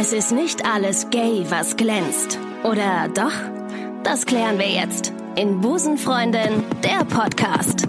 [0.00, 2.38] Es ist nicht alles gay, was glänzt.
[2.62, 3.32] Oder doch?
[4.04, 7.88] Das klären wir jetzt in Busenfreundin, der Podcast.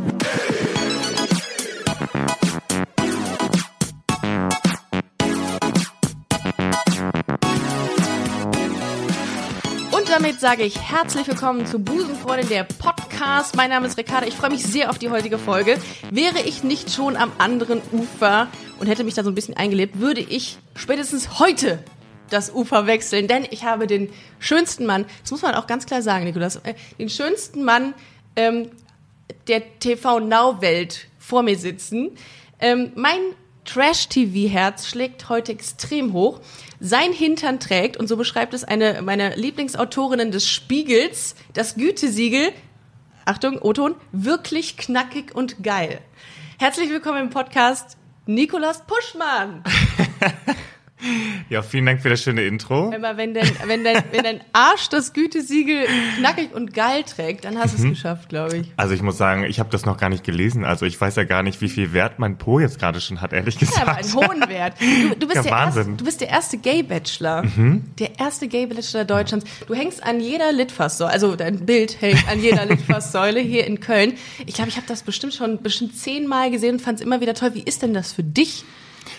[9.92, 13.56] Und damit sage ich herzlich willkommen zu Busenfreundin, der Podcast.
[13.56, 14.26] Mein Name ist Ricarda.
[14.26, 15.78] Ich freue mich sehr auf die heutige Folge.
[16.10, 18.48] Wäre ich nicht schon am anderen Ufer
[18.80, 21.84] und hätte mich da so ein bisschen eingelebt, würde ich spätestens heute
[22.30, 26.02] das Ufer wechseln, denn ich habe den schönsten Mann, das muss man auch ganz klar
[26.02, 27.94] sagen, Nikolas, äh, den schönsten Mann
[28.36, 28.70] ähm,
[29.48, 32.12] der TV-Now-Welt vor mir sitzen.
[32.60, 33.20] Ähm, mein
[33.66, 36.40] Trash-TV-Herz schlägt heute extrem hoch.
[36.80, 42.52] Sein Hintern trägt, und so beschreibt es eine meiner Lieblingsautorinnen des Spiegels, das Gütesiegel,
[43.26, 46.02] Achtung, O-Ton, wirklich knackig und geil.
[46.58, 49.64] Herzlich willkommen im Podcast Nikolas Puschmann.
[51.50, 52.92] Ja, vielen Dank für das schöne Intro.
[52.92, 55.86] Immer wenn dein, wenn dein, wenn dein Arsch das Gütesiegel
[56.18, 57.88] knackig und geil trägt, dann hast du Mhm.
[57.92, 58.72] es geschafft, glaube ich.
[58.78, 60.66] Also ich muss sagen, ich habe das noch gar nicht gelesen.
[60.66, 63.34] Also ich weiß ja gar nicht, wie viel Wert mein Po jetzt gerade schon hat,
[63.34, 63.88] ehrlich Ja, gesagt.
[64.04, 64.74] einen hohen Wert.
[64.80, 65.82] Du, du, bist Ja, der Wahnsinn.
[65.84, 67.44] erste, du bist der erste Gay-Bachelor.
[68.00, 69.46] Der erste Gay-Bachelor Deutschlands.
[69.68, 74.14] Du hängst an jeder Litfaßsäule, also dein Bild hängt an jeder Litfaßsäule hier in Köln.
[74.46, 77.34] Ich glaube, ich habe das bestimmt schon bestimmt zehnmal gesehen und fand es immer wieder
[77.34, 77.54] toll.
[77.54, 78.66] Wie ist denn das für dich,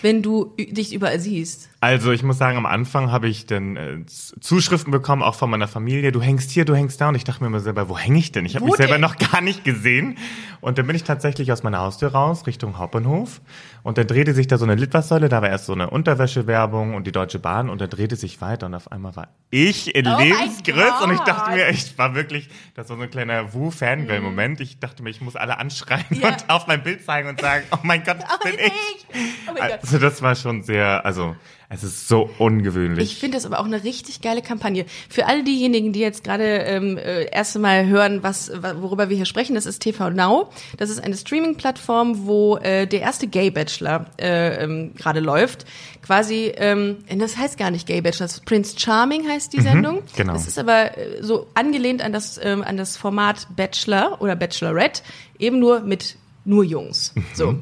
[0.01, 1.69] wenn du dich überall siehst?
[1.83, 5.67] Also ich muss sagen, am Anfang habe ich dann äh, Zuschriften bekommen, auch von meiner
[5.67, 6.11] Familie.
[6.11, 7.09] Du hängst hier, du hängst da.
[7.09, 8.45] Und ich dachte mir immer selber, wo hänge ich denn?
[8.45, 9.01] Ich habe mich selber denn?
[9.01, 10.17] noch gar nicht gesehen.
[10.61, 13.41] Und dann bin ich tatsächlich aus meiner Haustür raus, Richtung Hauptbahnhof.
[13.81, 15.27] Und dann drehte sich da so eine Litfaßsäule.
[15.27, 17.67] Da war erst so eine Unterwäschewerbung und die Deutsche Bahn.
[17.67, 18.67] Und dann drehte sich weiter.
[18.67, 21.03] Und auf einmal war ich in Oh Lebensgröße.
[21.03, 24.61] Und ich dachte mir, ich war wirklich, das war so ein kleiner Wu-Fangirl-Moment.
[24.61, 26.27] Ich dachte mir, ich muss alle anschreien Ja.
[26.29, 28.71] und auf mein Bild zeigen und sagen, oh mein Gott, das Oh, bin bin ich.
[29.15, 29.15] ich.
[29.49, 29.80] Oh mein Gott.
[29.81, 31.35] Also das war schon sehr, also
[31.69, 33.13] es ist so ungewöhnlich.
[33.13, 34.85] Ich finde das aber auch eine richtig geile Kampagne.
[35.09, 39.15] Für all diejenigen, die jetzt gerade ähm, äh, erste Mal hören, was, wa- worüber wir
[39.15, 40.49] hier sprechen, das ist TV Now.
[40.77, 45.65] Das ist eine Streaming-Plattform, wo äh, der erste Gay Bachelor äh, ähm, gerade läuft.
[46.05, 50.01] Quasi, ähm, das heißt gar nicht Gay Bachelor, das ist Prince Charming heißt die Sendung.
[50.15, 50.33] genau.
[50.33, 55.03] Das ist aber äh, so angelehnt an das, ähm, an das Format Bachelor oder Bachelorette,
[55.39, 57.13] eben nur mit nur Jungs.
[57.33, 57.55] So.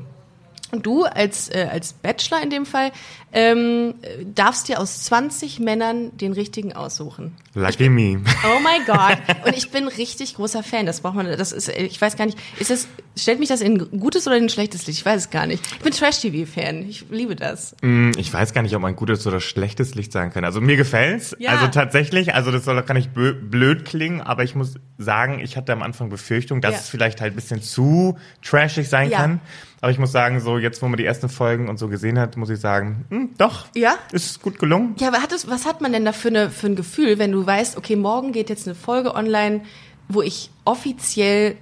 [0.71, 2.91] Und du als, äh, als Bachelor in dem Fall
[3.31, 7.35] ähm, äh, darfst dir aus 20 Männern den richtigen aussuchen.
[7.55, 8.21] Lucky me.
[8.45, 9.17] Oh my God.
[9.45, 10.85] Und ich bin richtig großer Fan.
[10.85, 12.87] Das braucht man, das ist, ich weiß gar nicht, ist das,
[13.17, 14.99] stellt mich das in ein gutes oder in ein schlechtes Licht?
[14.99, 15.63] Ich weiß es gar nicht.
[15.73, 16.87] Ich bin Trash-TV-Fan.
[16.89, 17.75] Ich liebe das.
[17.81, 20.43] Hm, Ich weiß gar nicht, ob man gutes oder schlechtes Licht sagen kann.
[20.43, 21.35] Also mir gefällt's.
[21.39, 21.51] Ja.
[21.51, 25.73] Also tatsächlich, also das soll gar nicht blöd klingen, aber ich muss sagen, ich hatte
[25.73, 26.79] am Anfang Befürchtung, dass Ja.
[26.79, 29.17] es vielleicht halt ein bisschen zu trashig sein Ja.
[29.19, 29.39] kann.
[29.81, 32.35] Aber ich muss sagen, so jetzt, wo man die ersten Folgen und so gesehen hat,
[32.37, 33.95] muss ich sagen, hm, doch, Ja?
[34.11, 34.95] ist gut gelungen.
[34.99, 37.31] Ja, aber hat es, was hat man denn da für, eine, für ein Gefühl, wenn
[37.31, 39.61] du weißt, okay, morgen geht jetzt eine Folge online,
[40.09, 41.55] wo ich offiziell,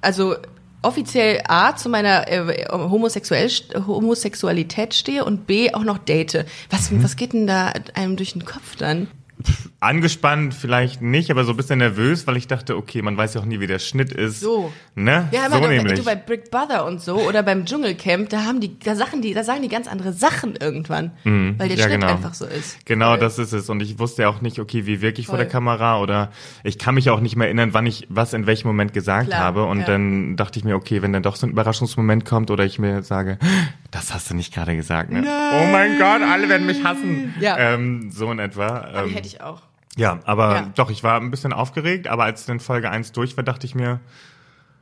[0.00, 0.36] also
[0.82, 3.50] offiziell A zu meiner äh, homosexuell,
[3.86, 6.44] Homosexualität stehe und B auch noch date.
[6.70, 7.02] Was, Mhm.
[7.04, 9.08] was geht denn da einem durch den Kopf dann?
[9.78, 13.42] Angespannt vielleicht nicht, aber so ein bisschen nervös, weil ich dachte, okay, man weiß ja
[13.42, 14.40] auch nie, wie der Schnitt ist.
[14.40, 14.72] So.
[14.94, 15.28] Ne?
[15.32, 15.98] Ja, so du, nämlich.
[15.98, 19.34] du bei Brick Brother und so oder beim Dschungelcamp, da haben die, da Sachen die,
[19.34, 22.12] da sagen die ganz andere Sachen irgendwann, weil der Ja, Schnitt genau.
[22.14, 22.84] einfach so ist.
[22.86, 23.18] Genau, Voll.
[23.18, 23.68] das ist es.
[23.68, 26.30] Und ich wusste ja auch nicht, okay, wie wirke ich vor der Kamera oder
[26.64, 29.40] ich kann mich auch nicht mehr erinnern, wann ich was in welchem Moment gesagt Klar,
[29.40, 29.66] habe.
[29.66, 29.86] Und ja.
[29.86, 33.02] dann dachte ich mir, okay, wenn dann doch so ein Überraschungsmoment kommt oder ich mir
[33.02, 33.38] sage,
[33.90, 35.22] das hast du nicht gerade gesagt, ne?
[35.26, 37.34] Oh mein Gott, alle werden mich hassen.
[37.40, 37.58] Ja.
[37.58, 38.88] Ähm, so in etwa.
[38.94, 39.62] Ähm, hätte ich auch.
[39.96, 40.72] ja, aber Ja.
[40.74, 43.74] doch, ich war ein bisschen aufgeregt, aber als dann Folge 1 durch war, dachte ich
[43.74, 44.00] mir,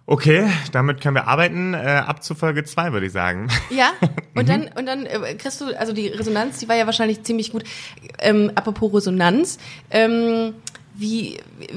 [0.07, 1.73] okay, damit können wir arbeiten.
[1.75, 3.49] Äh, ab zu Folge 2, würde ich sagen.
[3.71, 4.09] Ja, Mhm.
[4.35, 7.53] und dann, und dann äh, kriegst du, also die Resonanz, die war ja wahrscheinlich ziemlich
[7.53, 7.65] gut.
[8.19, 9.59] Ähm, apropos Resonanz,
[9.91, 10.55] ähm,
[10.97, 11.69] wie wie-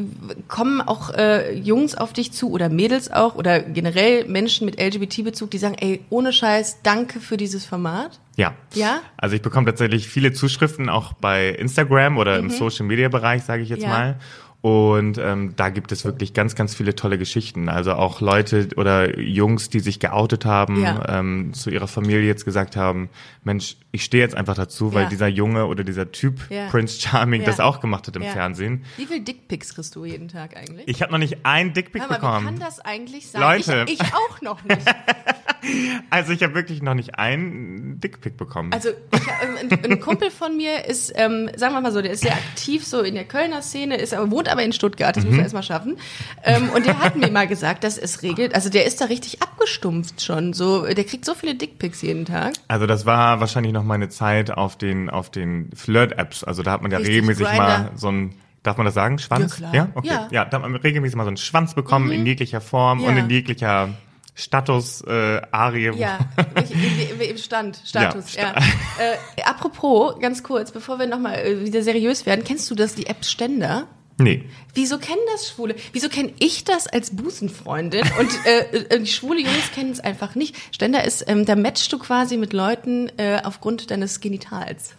[0.48, 5.52] kommen auch äh, Jungs auf dich zu oder Mädels auch oder generell Menschen mit LGBT-Bezug,
[5.52, 8.20] die sagen, ey, ohne Scheiß, danke für dieses Format?
[8.36, 8.54] Ja.
[8.76, 9.00] Ja?
[9.18, 13.64] Also ich bekomme tatsächlich viele Zuschriften auch bei Instagram oder im Social Media Bereich, sage
[13.64, 13.86] ich jetzt Mhm.
[13.86, 13.90] Ja.
[13.98, 14.16] mal.
[14.62, 17.70] Und ähm, da gibt es wirklich ganz, ganz viele tolle Geschichten.
[17.70, 21.20] Also auch Leute oder Jungs, die sich geoutet haben, Ja.
[21.20, 23.10] ähm, zu ihrer Familie jetzt gesagt haben,
[23.44, 25.10] Mensch, ich stehe jetzt einfach dazu, weil Ja.
[25.10, 26.68] dieser Junge oder dieser Typ, Ja.
[26.70, 28.24] Prince Charming, das auch gemacht hat im.
[28.24, 28.84] Fernsehen.
[28.98, 30.88] Wie viel Dickpics kriegst du jeden Tag eigentlich?
[30.88, 32.46] Ich habe noch nicht ein Dickpic mal, wie bekommen.
[32.46, 33.42] kann das eigentlich sein?
[33.42, 33.86] Leute.
[33.88, 34.82] Ich, ich auch noch nicht.
[36.10, 38.72] Also ich habe wirklich noch nicht einen Dickpick bekommen.
[38.72, 42.12] Also ich, ähm, ein, ein Kumpel von mir ist, ähm, sagen wir mal so, der
[42.12, 45.24] ist sehr aktiv so in der Kölner Szene, ist aber wohnt aber in Stuttgart, das
[45.24, 45.32] Mhm.
[45.32, 45.98] muss er erstmal schaffen.
[46.44, 49.42] Ähm, und der hat mir mal gesagt, dass es regelt, also der ist da richtig
[49.42, 50.54] abgestumpft schon.
[50.54, 52.54] So, der kriegt so viele Dickpics jeden Tag.
[52.68, 56.44] Also das war wahrscheinlich noch meine Zeit auf den, auf den Flirt-Apps.
[56.44, 57.62] Also da hat man ja Richtig, regelmäßig Grindr.
[57.64, 58.34] mal so ein,
[58.64, 59.20] darf man das sagen?
[59.20, 59.60] Schwanz?
[59.60, 59.90] Ja, klar.
[59.96, 60.08] Okay.
[60.08, 60.28] Ja.
[60.32, 60.46] Ja.
[60.46, 63.10] da hat man regelmäßig mal so einen Schwanz bekommen in jeglicher Form Ja.
[63.10, 63.90] und in jeglicher
[64.38, 65.92] Status, äh, Arie.
[65.98, 66.20] Ja,
[66.64, 68.54] ich, ich, ich, im Stand, Status, ja.
[68.54, 68.56] Ja,
[69.00, 73.08] Äh, apropos, ganz kurz, bevor wir nochmal äh, wieder seriös werden, kennst du das, die
[73.08, 73.88] App Ständer?
[74.20, 74.44] Nee.
[74.76, 75.76] Wieso kennen das Schwule?
[75.92, 78.04] Wieso kenne ich das als Busenfreundin?
[78.20, 80.56] Und äh, äh, die schwule Jungs kennen es einfach nicht.
[80.72, 84.96] Ständer ist, ähm, da matchst du quasi mit Leuten äh, aufgrund deines Genitals.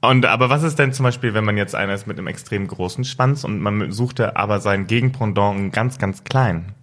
[0.00, 2.66] Und aber was ist denn zum Beispiel, wenn man jetzt einer ist mit einem extrem
[2.66, 6.74] großen Schwanz und man suchte aber seinen Gegenpendant ganz, ganz klein?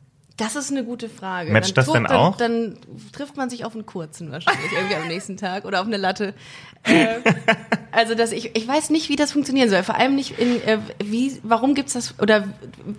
[0.42, 1.52] Das ist eine gute Frage.
[1.52, 2.36] Matcht das denn auch?
[2.38, 2.78] Dann,
[3.14, 6.34] trifft man sich auf einen kurzen wahrscheinlich irgendwie am nächsten Tag oder auf eine Latte.
[6.84, 7.20] Äh,
[7.92, 9.84] also dass ich, ich weiß nicht, wie das funktionieren soll.
[9.84, 12.46] Vor allem nicht in äh, wie, warum gibt's das oder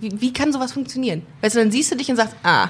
[0.00, 1.22] wie, wie kann sowas funktionieren?
[1.40, 2.68] Weißt du, dann siehst du dich und sagst, ah,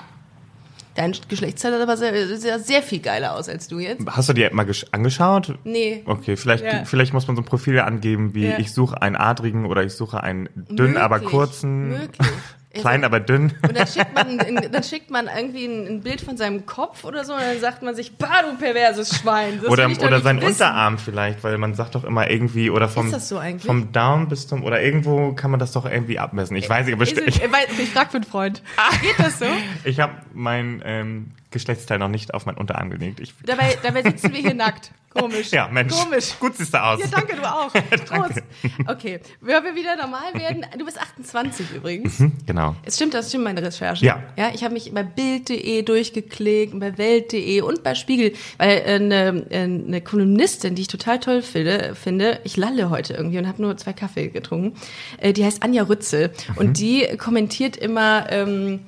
[0.95, 4.05] dein Geschlechtsteil sieht aber sehr, sehr, sehr viel geiler aus als du jetzt.
[4.07, 5.59] Hast du die App mal gesch- angeschaut?
[5.65, 6.03] Nee.
[6.07, 6.85] Okay, vielleicht, Ja.
[6.85, 8.59] vielleicht muss man so ein Profil angeben, wie Ja.
[8.59, 12.29] ich suche einen adrigen oder ich suche einen dünnen, aber Möglich, kurzen, möglich.
[12.75, 13.53] Klein, aber dünn.
[13.67, 14.39] Und dann schickt man,
[14.73, 17.95] dann schickt man irgendwie ein, Bild von seinem Kopf oder so und dann sagt man
[17.95, 19.59] sich, bah, du perverses Schwein.
[19.63, 20.49] Das Oder, ich oder sein wissen.
[20.53, 23.65] Unterarm vielleicht, weil man sagt doch immer irgendwie, oder vom, Ist das so eigentlich?
[23.67, 26.57] vom Daumen bis zum, oder irgendwo kann man das doch irgendwie abmessen.
[26.57, 28.63] Ich weiß nicht, aber Ist ich, ich, weiß- ich frag für einen Freund.
[29.03, 29.47] Geht das so?
[29.85, 33.21] ich habe mein ähm, Geschlechtsteil noch nicht auf mein Unterarm gelegt.
[33.21, 34.91] Ich, Dabei, dabei sitzen wir hier nackt.
[35.15, 35.51] Komisch.
[35.51, 35.93] ja, Mensch.
[35.93, 36.39] Komisch.
[36.41, 36.99] Gut siehst du aus.
[36.99, 37.71] Ja, danke, du auch.
[38.07, 38.43] Prost.
[38.87, 40.65] Okay, wenn wir wieder normal werden.
[40.79, 42.23] Du bist 28 übrigens.
[42.47, 42.77] Genau.
[42.85, 44.07] Es stimmt, das stimmt meine Recherchen.
[44.07, 44.23] Ja.
[44.39, 49.47] Ja, ich habe mich bei Bild.de durchgeklickt, bei Welt.de und bei Spiegel, weil äh, eine,
[49.51, 53.61] äh, eine Kolumnistin, die ich total toll finde, finde, ich lalle heute irgendwie und habe
[53.61, 54.79] nur zwei Kaffee getrunken,
[55.19, 58.81] äh, die heißt Anja Rützel und die kommentiert immer ähm,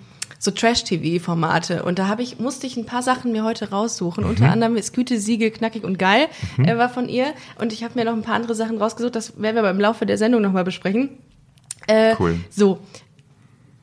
[0.45, 4.25] so Trash-TV-Formate und da habe ich musste ich ein paar Sachen mir heute raussuchen.
[4.25, 6.27] Unter anderem ist Gütesiegel knackig und geil
[6.59, 9.17] äh, war von ihr und ich habe mir noch ein paar andere Sachen rausgesucht.
[9.17, 11.11] Das werden wir beim Laufe der Sendung nochmal besprechen.
[11.87, 12.39] Äh, Cool.
[12.51, 12.79] So,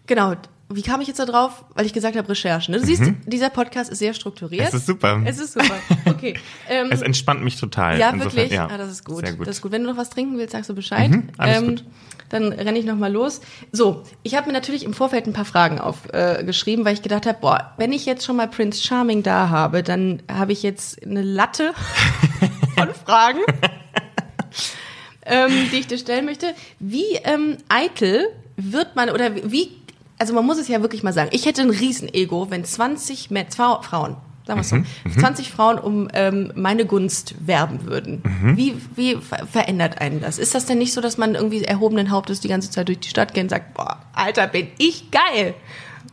[0.08, 0.36] genau.
[0.76, 1.64] Wie kam ich jetzt da drauf?
[1.76, 2.74] Weil ich gesagt habe, Recherchen.
[2.74, 2.80] ne?
[2.80, 4.62] Du siehst, dieser Podcast ist sehr strukturiert.
[4.62, 4.68] Mhm.
[4.68, 5.22] Es ist super.
[5.26, 5.76] Es ist super.
[6.06, 6.36] Okay.
[6.70, 8.00] Ähm, Es entspannt mich total.
[8.00, 8.52] ja, Insofern, wirklich.
[8.54, 9.26] Ja, Ah, das ist gut.
[9.38, 9.48] Gut.
[9.48, 9.72] Das ist gut.
[9.72, 11.10] Wenn du noch was trinken willst, sagst du Bescheid.
[11.10, 11.76] Mhm, ähm.
[12.30, 13.42] Dann renne ich noch mal los.
[13.74, 17.26] So, ich habe mir natürlich im Vorfeld ein paar Fragen aufgeschrieben, äh, weil ich gedacht
[17.26, 21.04] habe, boah, wenn ich jetzt schon mal Prince Charming da habe, dann habe ich jetzt
[21.06, 21.74] eine Latte
[22.78, 23.40] von Fragen,
[25.26, 26.54] ähm, die ich dir stellen möchte.
[26.80, 29.72] Wie ähm, eitel wird man oder wie,
[30.22, 33.50] also man muss es ja wirklich mal sagen, ich hätte ein Riesenego, wenn 20 Mä-
[33.50, 34.16] zwei Frauen,
[34.48, 38.22] sagen wir es so, Mhm, 20 Frauen um ähm, meine Gunst werben würden.
[38.24, 38.56] Mhm.
[38.58, 40.38] Wie, wie ver verändert einen das?
[40.40, 43.10] Ist das denn nicht so, dass man irgendwie erhobenen Hauptes die ganze Zeit durch die
[43.10, 45.54] Stadt geht und sagt, boah, Alter, bin ich geil?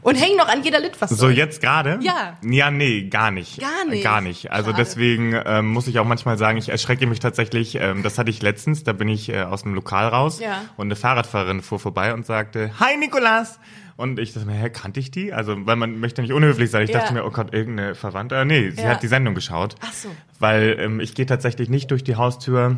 [0.00, 1.18] Und häng noch an jeder Litfaßsäule.
[1.20, 1.98] So jetzt gerade?
[2.02, 2.38] Ja.
[2.48, 3.58] Ja, nee, gar nicht.
[3.60, 4.04] Gar nicht.
[4.04, 4.52] Gar nicht.
[4.52, 4.82] Also Schade.
[4.84, 7.74] deswegen ähm, muss ich auch manchmal sagen, ich erschrecke mich tatsächlich.
[7.74, 10.62] Ähm, das hatte ich letztens, da bin ich äh, aus dem Lokal raus Ja.
[10.76, 13.58] und eine Fahrradfahrerin fuhr vorbei und sagte, Hi Nikolas!
[13.98, 15.32] Und ich dachte mir, hä, kannte ich die?
[15.32, 16.84] Also, weil man möchte nicht unhöflich sein.
[16.84, 17.00] Ich Ja.
[17.00, 18.36] dachte mir, oh Gott, irgendeine Verwandte.
[18.36, 18.90] Äh, nee, sie Ja.
[18.90, 19.74] hat die Sendung geschaut.
[19.80, 20.08] Ach so.
[20.38, 22.76] Weil ähm, ich gehe tatsächlich nicht durch die Haustür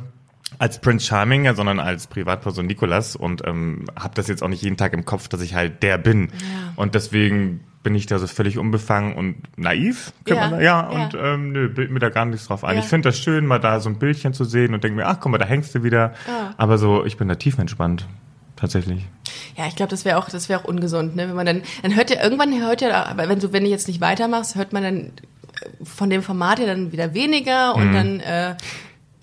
[0.59, 4.63] als Prince Charming, ja, sondern als Privatperson Nikolas und ähm, habe das jetzt auch nicht
[4.63, 6.29] jeden Tag im Kopf, dass ich halt der bin.
[6.33, 6.73] Ja.
[6.77, 10.13] Und deswegen bin ich da so völlig unbefangen und naiv.
[10.27, 10.89] Ja, man da, ja, ja.
[10.89, 12.77] und ähm, nö, bild mir da gar nichts drauf ein.
[12.77, 12.83] Ja.
[12.83, 15.19] Ich finde das schön, mal da so ein Bildchen zu sehen und denke mir, ach
[15.21, 16.15] guck mal, da hängst du wieder.
[16.27, 16.55] Ah.
[16.57, 18.07] Aber so, ich bin da tiefenentspannt.
[18.61, 19.03] Tatsächlich.
[19.57, 21.29] Ja, ich glaube, das wäre auch, das wäre auch ungesund, ne?
[21.29, 23.89] Wenn man dann, dann hört ja irgendwann hört ja, aber wenn du, wenn du jetzt
[23.89, 27.83] nicht weitermachst, hört man dann äh, von dem Format ja dann wieder weniger Mhm.
[27.83, 28.55] und dann äh, äh,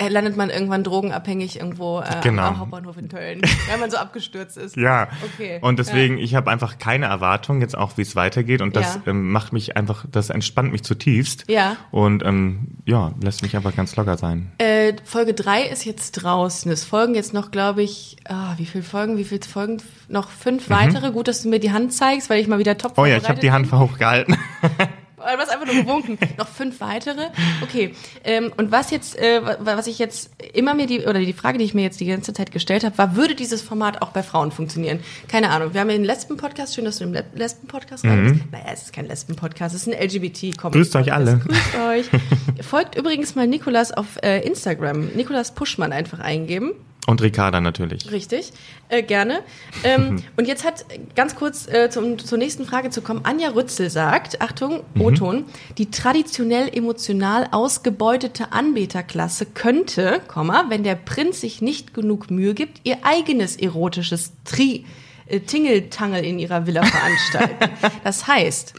[0.10, 2.44] landet man irgendwann drogenabhängig irgendwo äh, Genau.
[2.44, 4.76] am Hauptbahnhof in Köln, wenn man so abgestürzt ist.
[4.78, 5.08] Ja.
[5.34, 5.60] Okay.
[5.62, 8.62] Und deswegen, ich habe einfach keine Erwartung jetzt auch, wie es weitergeht.
[8.62, 9.02] Und das Ja.
[9.12, 11.46] ähm, macht mich einfach, das entspannt mich zutiefst.
[11.50, 11.78] Ja.
[11.92, 14.52] Und ähm, ja, lässt mich einfach ganz locker sein.
[14.60, 16.72] Äh, Folge 3 ist jetzt draußen.
[16.72, 19.82] Es folgen jetzt noch, glaube ich, ah, wie viele Folgen, wie viele Folgen?
[20.10, 21.12] Noch fünf weitere.
[21.12, 23.04] Gut, dass du mir die Hand zeigst, weil ich mal wieder top Mhm.
[23.04, 24.38] Oh ja, ich habe die Hand hochgehalten.
[25.36, 26.18] Du hast einfach nur gewunken.
[26.38, 27.28] Noch fünf weitere.
[27.62, 27.94] Okay.
[28.24, 31.58] Ähm, und was jetzt, äh, wa- was ich jetzt immer mir die, oder die Frage,
[31.58, 34.24] die ich mir jetzt die ganze Zeit gestellt habe, war, würde dieses Format auch bei
[34.24, 35.00] Frauen funktionieren?
[35.28, 35.74] Keine Ahnung.
[35.74, 38.52] Wir haben ja den Lesben-Podcast, schön, dass du im Le Lesben-Podcast rein bist.
[38.52, 40.78] Naja, es ist kein Lesben-Podcast, es ist ein LGBT-Comedy.
[40.78, 40.82] Mhm.
[40.84, 41.40] Grüßt euch alle.
[41.40, 42.66] Grüßt euch.
[42.66, 45.08] Folgt übrigens mal Nikolas auf äh, Instagram.
[45.16, 46.72] Nikolas Puschmann einfach eingeben.
[47.08, 48.12] Und Ricarda natürlich.
[48.12, 48.52] Richtig,
[48.90, 49.40] äh, gerne.
[49.86, 50.86] Ähm, und jetzt hat
[51.16, 53.22] ganz kurz äh, zum, zur nächsten Frage zu kommen.
[53.24, 55.46] Anja Rützel sagt, Achtung, O-Ton,
[55.78, 62.82] die traditionell emotional ausgebeutete Anbeterklasse könnte, Komma, wenn der Prinz sich nicht genug Mühe gibt,
[62.84, 64.84] ihr eigenes erotisches Tri
[65.28, 67.70] äh, Tingeltangel in ihrer Villa veranstalten.
[68.04, 68.74] das heißt,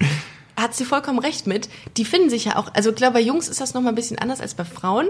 [0.54, 1.70] hat sie vollkommen recht mit.
[1.96, 4.18] Die finden sich ja auch, also ich glaube, bei Jungs ist das nochmal ein bisschen
[4.18, 5.08] anders als bei Frauen.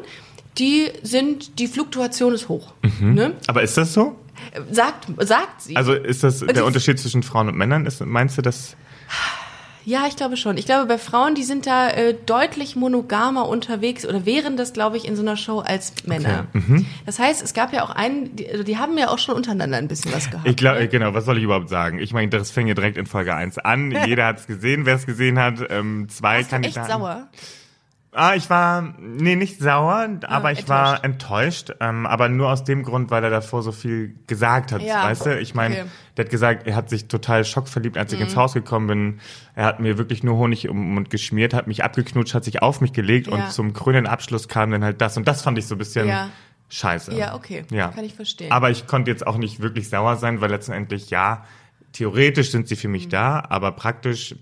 [0.59, 2.75] Die sind, die Fluktuation ist hoch.
[3.01, 3.35] Ne?
[3.47, 4.17] Aber ist das so?
[4.71, 5.77] Sagt, sagt sie.
[5.77, 7.87] Also ist das der Unterschied zwischen Frauen und Männern?
[7.87, 8.77] Ist, meinst du das?
[9.85, 10.59] Ja, ich glaube schon.
[10.59, 14.99] Ich glaube, bei Frauen, die sind da äh, deutlich monogamer unterwegs oder wären das, glaube
[14.99, 16.47] ich, in so einer Show als Männer.
[16.53, 16.85] Mhm.
[17.07, 19.79] Das heißt, es gab ja auch einen, die, also die haben ja auch schon untereinander
[19.79, 20.47] ein bisschen was gehabt.
[20.47, 22.01] Ich glaube, genau, was soll ich überhaupt sagen?
[22.01, 23.93] Ich meine, das fing ja direkt in Folge 1 an.
[24.07, 25.55] Jeder hat es gesehen, wer es gesehen hat.
[25.71, 26.91] Ähm, zwei Warst du echt Kandidaten.
[26.93, 27.29] sauer?
[28.13, 30.69] Ah, ich war, nee, nicht sauer, aber ich Ah, enttäuscht.
[30.69, 31.73] war enttäuscht.
[31.81, 35.27] Ähm, aber nur aus dem Grund, weil er davor so viel gesagt hat, Ja, weißt
[35.27, 35.39] du?
[35.39, 35.85] Ich meine, okay.
[35.85, 35.91] Mhm.
[36.17, 39.21] der hat gesagt, er hat sich total schockverliebt, als ich ins Haus gekommen bin.
[39.55, 42.63] Er hat mir wirklich nur Honig um den Mund geschmiert, hat mich abgeknutscht, hat sich
[42.63, 43.35] auf mich gelegt Ja.
[43.35, 45.17] und zum krönenden Abschluss kam dann halt das.
[45.19, 46.31] Und das fand ich so ein bisschen Ja.
[46.71, 47.15] scheiße.
[47.15, 47.65] Ja, okay.
[47.71, 47.89] Ja.
[47.89, 48.51] Kann ich verstehen.
[48.53, 51.45] Aber ich konnte jetzt auch nicht wirklich sauer sein, weil letztendlich, ja,
[51.93, 52.93] theoretisch sind sie für Mhm.
[52.93, 54.35] mich da, aber praktisch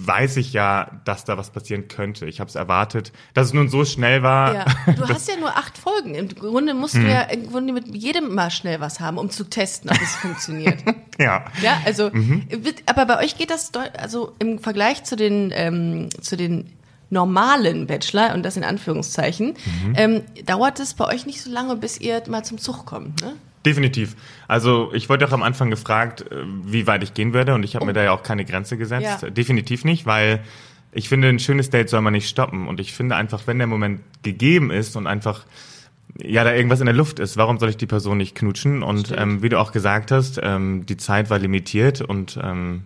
[0.00, 2.26] weiß ich ja, dass da was passieren könnte.
[2.26, 4.54] Ich habe es erwartet, dass es nun so schnell war.
[4.54, 4.64] Ja.
[4.96, 6.14] Du hast ja nur acht Folgen.
[6.14, 7.04] Im Grunde musst Hm.
[7.04, 10.14] du ja im Grunde mit jedem mal schnell was haben, um zu testen, ob es
[10.16, 10.82] funktioniert.
[11.18, 11.44] ja.
[11.62, 12.46] Ja, also, Mhm.
[12.86, 16.72] aber bei euch geht das, also im Vergleich zu den, ähm, zu den
[17.10, 19.48] normalen Bachelor, und das in Anführungszeichen,
[19.84, 19.92] Mhm.
[19.96, 23.34] ähm, dauert es bei euch nicht so lange, bis ihr mal zum Zug kommt, ne?
[23.64, 24.16] Definitiv.
[24.46, 27.74] Also ich wurde auch am Anfang gefragt, äh, wie weit ich gehen würde und ich
[27.74, 29.22] habe mir da ja auch keine Grenze gesetzt.
[29.22, 29.30] Ja.
[29.30, 30.40] Definitiv nicht, weil
[30.92, 33.66] ich finde, ein schönes Date soll man nicht stoppen und ich finde einfach, wenn der
[33.66, 35.44] Moment gegeben ist und einfach
[36.22, 38.82] ja da irgendwas in der Luft ist, warum soll ich die Person nicht knutschen?
[38.82, 42.84] Und ähm, wie du auch gesagt hast, ähm, die Zeit war limitiert und ähm,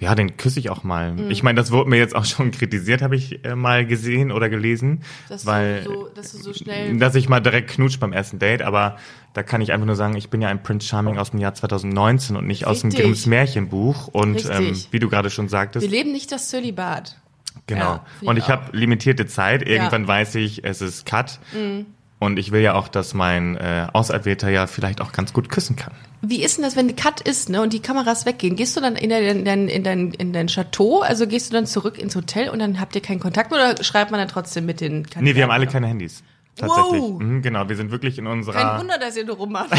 [0.00, 1.12] ja, den küsse ich auch mal.
[1.12, 1.30] Mhm.
[1.30, 4.48] Ich meine, das wurde mir jetzt auch schon kritisiert, habe ich äh, mal gesehen oder
[4.48, 6.96] gelesen, Dass, weil du so, dass du so schnell.
[6.98, 8.96] dass ich mal direkt knutscht beim ersten Date, aber
[9.34, 11.54] da kann ich einfach nur sagen, ich bin ja ein Prince Charming aus dem Jahr
[11.54, 13.04] 2019 und nicht aus dem Richtig.
[13.04, 14.08] Grimms Märchenbuch.
[14.08, 14.50] Und Richtig.
[14.58, 17.16] ähm, wie du gerade schon sagtest, Wir leben nicht das Zölibat.
[17.66, 18.00] genau.
[18.20, 19.62] Ja, und ich habe limitierte Zeit.
[19.62, 20.06] Irgendwann Ja.
[20.06, 20.08] Mhm.
[20.08, 21.38] weiß ich, es ist Cut.
[22.20, 25.76] Und ich will ja auch, dass mein äh, Auserwählter ja vielleicht auch ganz gut küssen
[25.76, 25.92] kann.
[26.20, 28.56] Wie ist denn das, wenn Cut ist, ne, und die Kameras weggehen?
[28.56, 31.00] Gehst du dann in dein, in in dein, in dein Chateau?
[31.02, 33.84] Also gehst du dann zurück ins Hotel und dann habt ihr keinen Kontakt mehr oder
[33.84, 35.24] schreibt man dann trotzdem mit den Kandidaten?
[35.26, 36.24] Nee, wir haben alle keine Handys.
[36.58, 37.00] Tatsächlich.
[37.02, 37.20] Wow.
[37.20, 38.54] Mhm, genau, wir sind wirklich in unserer.
[38.62, 39.70] Kein Wunder, dass ihr nur rummacht.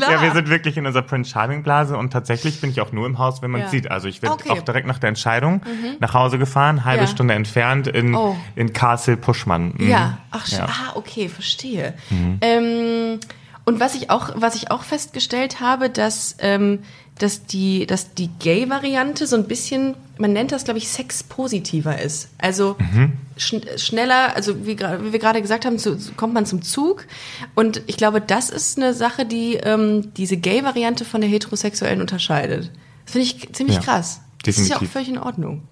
[0.00, 3.06] Ja, wir sind wirklich in unserer Prince Charming Blase und tatsächlich bin ich auch nur
[3.06, 3.68] im Haus, wenn man Ja.
[3.68, 3.88] sieht.
[3.88, 4.50] Also ich bin Okay.
[4.50, 5.62] auch direkt nach der Entscheidung
[6.00, 7.06] nach Hause gefahren, halbe Ja.
[7.08, 8.36] Stunde entfernt in, Oh.
[8.56, 9.74] in Castle Puschmann.
[9.78, 9.88] Mhm.
[9.88, 10.64] Ja, ach, Ja.
[10.64, 10.70] Mhm.
[10.70, 11.94] ah, okay, verstehe.
[12.40, 13.20] Ähm,
[13.64, 16.80] und was ich auch, was ich auch festgestellt habe, dass, ähm,
[17.18, 22.28] dass die, dass die Gay-Variante so ein bisschen, man nennt das, glaube ich, sexpositiver ist.
[22.38, 23.12] Also Mhm.
[23.36, 27.06] schn schneller, also wie, wie wir gerade gesagt haben, zu, kommt man zum Zug.
[27.54, 32.70] Und ich glaube, das ist eine Sache, die ähm, diese Gay-Variante von der heterosexuellen unterscheidet.
[33.04, 34.20] Das finde ich ziemlich Ja, krass.
[34.44, 34.92] Das ist ja auch definitiv.
[34.92, 35.62] völlig in Ordnung.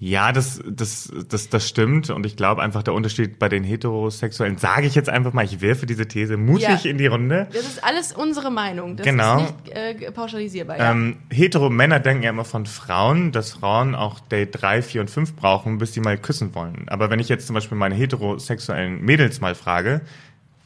[0.00, 2.10] Ja, das, das, das, das stimmt.
[2.10, 5.60] Und ich glaube einfach, der Unterschied bei den Heterosexuellen, sage ich jetzt einfach mal, ich
[5.60, 6.90] werfe diese These mutig Ja.
[6.90, 7.48] in die Runde.
[7.52, 8.94] Das ist alles unsere Meinung.
[8.96, 9.40] Das Genau.
[9.42, 10.78] ist nicht äh, pauschalisierbar.
[10.78, 10.92] Ja.
[10.92, 15.34] Ähm, Hetero-Männer denken ja immer von Frauen, dass Frauen auch Date 3, 4 und 5
[15.34, 16.84] brauchen, bis sie mal küssen wollen.
[16.88, 20.02] Aber wenn ich jetzt zum Beispiel meine heterosexuellen Mädels mal frage,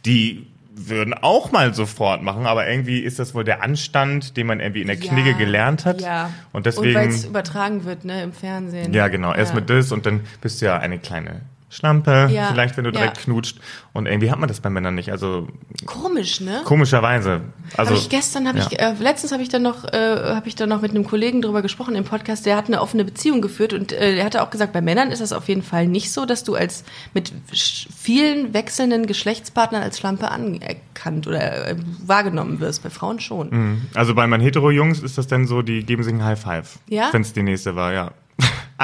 [0.04, 4.60] die würden auch mal sofort machen, aber irgendwie ist das wohl der Anstand, den man
[4.60, 6.00] irgendwie in der Knigge gelernt hat.
[6.00, 6.30] Ja.
[6.52, 8.92] Und Und weil es deswegen, übertragen wird, ne, im Fernsehen.
[8.94, 9.60] ja genau, erst Ja.
[9.60, 12.48] mit das und dann bist du ja eine kleine Schlampe, Ja.
[12.52, 13.22] vielleicht wenn du direkt Ja.
[13.24, 13.58] knutscht.
[13.94, 15.10] Und irgendwie hat man das bei Männern nicht.
[15.10, 15.48] Also
[15.86, 16.60] Komisch, ne?
[16.64, 17.40] komischerweise.
[17.76, 18.66] Also hab ich gestern habe ja.
[18.70, 21.40] ich äh, letztens habe ich dann noch äh, habe ich dann noch mit einem Kollegen
[21.40, 24.50] drüber gesprochen im Podcast, der hat eine offene Beziehung geführt und äh, der hatte auch
[24.50, 28.52] gesagt, bei Männern ist das auf jeden Fall nicht so, dass du als mit vielen
[28.54, 33.80] wechselnden Geschlechtspartnern als Schlampe anerkannt oder äh, wahrgenommen wirst, bei Frauen schon.
[33.94, 36.78] Also bei meinen Hetero-Jungs ist das dann so, die geben sich ein High Five.
[36.88, 37.08] Ja?
[37.12, 38.10] Wenn es die nächste war, ja.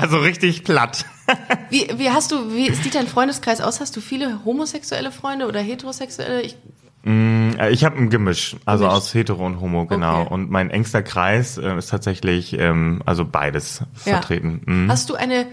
[0.01, 1.05] Also richtig platt.
[1.71, 3.81] Wie, wie hast du wie sieht dein Freundeskreis aus?
[3.81, 6.43] Hast du viele homosexuelle Freunde oder heterosexuelle?
[6.43, 6.57] Ich,
[7.05, 8.97] Äh, Ich habe ein Gemisch, also Gemisch.
[8.97, 10.23] aus Hetero und Homo, genau.
[10.23, 10.33] Okay.
[10.35, 14.13] Und mein engster Kreis äh, ist tatsächlich ähm, also beides Ja.
[14.15, 14.63] vertreten.
[14.67, 14.91] Mhm.
[14.91, 15.47] Hast du eine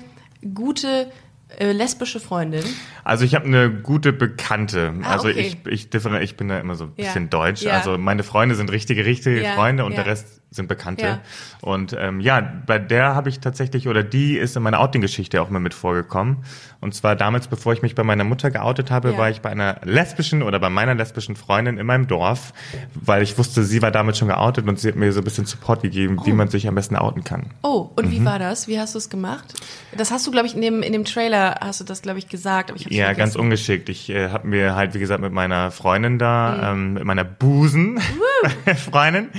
[0.54, 1.12] gute
[1.58, 2.64] äh, lesbische Freundin?
[3.04, 4.94] Also ich habe eine gute Bekannte.
[5.04, 5.56] Ah, also okay.
[5.66, 7.06] ich, ich, ich bin da immer so ein Ja.
[7.06, 7.62] bisschen deutsch.
[7.64, 7.74] Ja.
[7.74, 9.98] Also meine Freunde sind richtige, richtige Ja, Freunde und ja.
[10.04, 11.06] der Rest sind Bekannte.
[11.06, 11.20] Ja.
[11.62, 15.50] Und ähm, ja, bei der habe ich tatsächlich, oder die ist in meiner Outing-Geschichte auch
[15.50, 16.38] mal mit vorgekommen.
[16.82, 19.18] Und zwar damals, bevor ich mich bei meiner Mutter geoutet habe, Ja.
[19.18, 22.54] war ich bei einer lesbischen oder bei meiner lesbischen Freundin in meinem Dorf,
[22.94, 25.46] weil ich wusste, sie war damit schon geoutet und sie hat mir so ein bisschen
[25.46, 27.52] Support gegeben, wie man sich am besten outen kann.
[27.64, 28.12] Oh, und Mhm.
[28.12, 28.68] wie war das?
[28.68, 29.54] Wie hast du es gemacht?
[29.98, 32.28] Das hast du, glaube ich, in dem, in dem Trailer hast du das, glaube ich,
[32.30, 32.70] gesagt.
[32.70, 33.18] Aber ich Ja, vergessen.
[33.20, 33.90] ganz ungeschickt.
[33.90, 38.00] Ich äh, habe mir halt, wie gesagt, mit meiner Freundin da, ähm, mit meiner Busen,
[38.92, 39.30] Freundin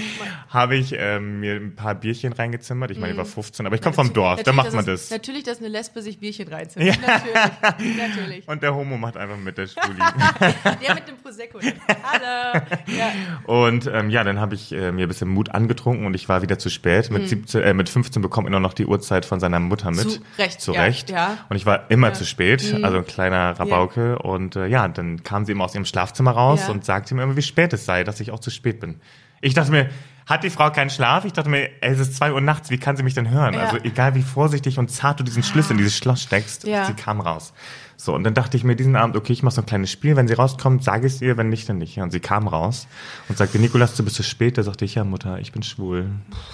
[0.49, 2.91] habe ich ähm, mir ein paar Bierchen reingezimmert.
[2.91, 5.11] Ich meine, ich war 15, aber ich komme vom Dorf, da macht man das.
[5.11, 6.99] Natürlich, dass eine Lesbe sich Bierchen reinzieht.
[7.01, 8.49] Natürlich, natürlich.
[8.49, 9.99] Und der Homo macht einfach mit der Schwuli.
[10.83, 11.59] Der mit dem Prosecco.
[11.61, 12.61] Hallo.
[12.87, 13.13] Ja.
[13.47, 16.43] Und ähm, ja, dann habe ich äh, mir ein bisschen Mut angetrunken und ich war
[16.43, 17.11] wieder zu spät.
[17.11, 20.11] Mit, 17, äh, mit 15 bekommt er noch die Uhrzeit von seiner Mutter mit.
[20.11, 21.11] Zu Recht, Zu ja, Recht.
[21.11, 21.39] ja.
[21.49, 24.19] Und ich war immer zu spät, also ein kleiner Rabauke.
[24.19, 26.73] Und äh, ja, dann kam sie immer aus ihrem Schlafzimmer raus Ja.
[26.73, 29.01] und sagte mir immer, wie spät es sei, dass ich auch zu spät bin.
[29.41, 29.89] Ich dachte mir,
[30.27, 31.25] hat die Frau keinen Schlaf?
[31.25, 33.55] Ich dachte mir, ey, es ist zwei Uhr nachts, wie kann sie mich denn hören?
[33.55, 33.61] Ja.
[33.61, 36.85] Also egal wie vorsichtig und zart du diesen Schlüssel in dieses Schloss steckst, Ja.
[36.87, 37.53] sie kam raus.
[37.99, 40.17] So, und dann dachte ich mir diesen Abend, okay, ich mache so ein kleines Spiel.
[40.17, 41.97] Wenn sie rauskommt, sage ich es ihr, wenn nicht, dann nicht.
[41.99, 42.87] Und sie kam raus
[43.31, 44.59] und sagte, Nikolas, du bist zu spät.
[44.59, 46.11] Da sagte ich, ja, Mutter, ich bin schwul.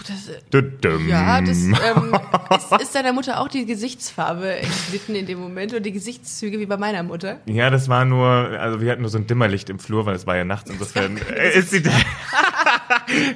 [0.07, 1.09] Das, äh, Düdüm.
[1.09, 1.73] ja, das ähm,
[2.51, 6.67] ist, ist deiner Mutter auch die Gesichtsfarbe entglitten in dem Moment und die Gesichtszüge wie
[6.67, 7.39] bei meiner Mutter?
[7.47, 10.29] Ja, das war nur, also wir hatten nur so ein Dimmerlicht im Flur, weil es
[10.29, 10.71] war ja nachts.
[10.71, 11.83] Insofern äh, ist sie,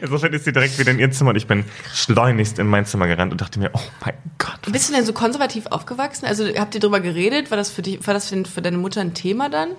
[0.01, 3.07] insofern ist sie direkt wieder in ihr Zimmer und ich bin schleunigst in mein Zimmer
[3.07, 4.61] gerannt und dachte mir, oh mein Gott.
[4.71, 6.27] Bist du denn so konservativ aufgewachsen?
[6.27, 7.51] Also habt ihr drüber geredet?
[7.51, 9.71] War das für dich, war das für deine Mutter ein Thema dann?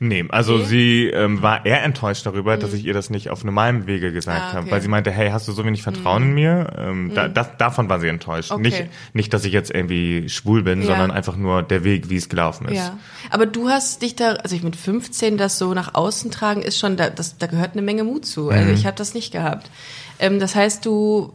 [0.00, 0.64] Nee, also Nee?
[0.64, 4.40] sie ähm, war eher enttäuscht darüber, dass ich ihr das nicht auf normalem Wege gesagt
[4.40, 4.66] Ah, habe, okay.
[4.66, 4.70] Mhm.
[4.72, 6.72] weil sie meinte, hey, hast du so wenig Vertrauen in mir?
[6.78, 8.50] Ähm, da, das, davon war sie enttäuscht.
[8.50, 8.62] Okay.
[8.62, 10.88] Nicht, nicht, dass ich jetzt irgendwie schwul bin, Ja.
[10.88, 12.76] sondern einfach nur der Weg, wie es gelaufen ist.
[12.78, 12.98] Ja.
[13.30, 16.78] Aber du hast dich da, also ich mit 15 das so nach außen tragen, ist
[16.78, 18.48] schon, da, das, da gehört eine Menge Mut zu.
[18.50, 18.74] Also Mhm.
[18.74, 19.70] ich habe das nicht gehabt.
[20.18, 21.34] Ähm, das heißt, du,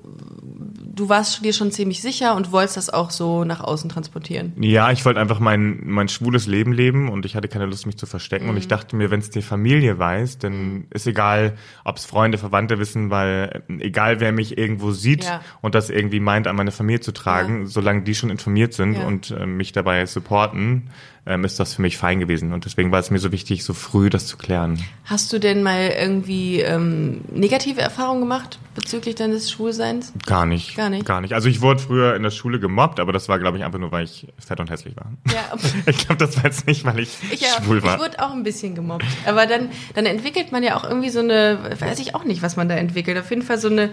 [0.99, 4.53] du warst dir schon ziemlich sicher und wolltest das auch so nach außen transportieren.
[4.59, 7.97] Ja, ich wollte einfach mein, mein schwules Leben leben und ich hatte keine Lust, mich
[7.97, 8.49] zu verstecken.
[8.49, 8.69] Und ich Mhm.
[8.69, 13.09] dachte mir, wenn es die Familie weiß, dann ist egal, ob es Freunde, Verwandte wissen,
[13.09, 15.41] weil äh, egal, wer mich irgendwo sieht Ja.
[15.61, 19.05] und das irgendwie meint, an meine Familie zu tragen, solange die schon informiert sind Ja.
[19.07, 20.89] und äh, mich dabei supporten,
[21.29, 22.51] ähm, ist das für mich fein gewesen.
[22.51, 24.83] Und deswegen war es mir so wichtig, so früh das zu klären.
[25.05, 30.11] Hast du denn mal irgendwie ähm, negative Erfahrungen gemacht bezüglich deines Schwulseins?
[30.25, 30.75] Gar nicht.
[30.75, 31.05] Gar nicht?
[31.05, 31.33] Gar nicht.
[31.33, 33.91] Also ich wurde früher in der Schule gemobbt, aber das war, glaube ich, einfach nur,
[33.91, 35.11] weil ich fett und hässlich war.
[35.31, 35.55] Ja,
[35.85, 37.95] Ich glaube, das war jetzt nicht, weil ich, Ich, schwul war.
[37.95, 39.05] ich wurde auch ein bisschen gemobbt.
[39.25, 42.55] Aber dann, dann entwickelt man ja auch irgendwie so eine, weiß ich auch nicht, was
[42.57, 43.17] man da entwickelt.
[43.19, 43.91] Auf jeden Fall so eine,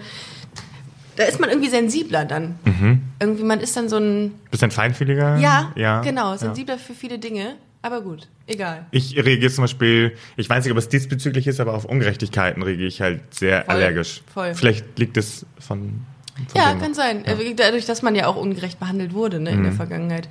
[1.17, 2.55] da ist man irgendwie sensibler dann.
[2.63, 3.01] Mhm.
[3.19, 5.37] Irgendwie, man ist dann so ein, Bisschen feinfühliger?
[5.37, 6.37] ja, ja genau, ja.
[6.37, 7.55] sensibler für viele Dinge.
[7.81, 8.85] Aber gut, egal.
[8.91, 12.87] Ich reagiere zum Beispiel, ich weiß nicht, ob es diesbezüglich ist, aber auf Ungerechtigkeiten reagiere
[12.87, 14.21] ich halt sehr Voll, allergisch.
[14.33, 14.53] voll.
[14.55, 16.01] Vielleicht liegt es von,
[16.47, 17.23] von Ja, kann sein.
[17.25, 19.63] Äh, Dadurch, dass man ja auch ungerecht behandelt wurde ne, in Mhm.
[19.63, 20.27] der Vergangenheit.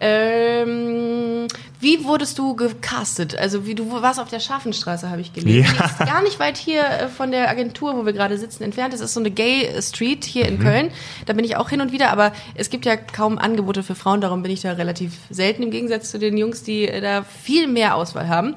[0.00, 1.46] Ähm,
[1.80, 3.36] wie wurdest du gecastet?
[3.38, 5.74] Also wie du warst auf der Scharfenstraße, habe ich gelesen.
[5.78, 5.86] Ja.
[5.86, 8.92] Die ist gar nicht weit hier äh, von der Agentur, wo wir gerade sitzen, entfernt.
[8.92, 10.50] Das ist so eine Gay Street hier Mhm.
[10.52, 10.90] in Köln.
[11.26, 14.20] Da bin ich auch hin und wieder, aber es gibt ja kaum Angebote für Frauen,
[14.20, 17.66] darum bin ich da relativ selten im Gegensatz zu den Jungs, die äh, da viel
[17.66, 18.54] mehr Auswahl haben.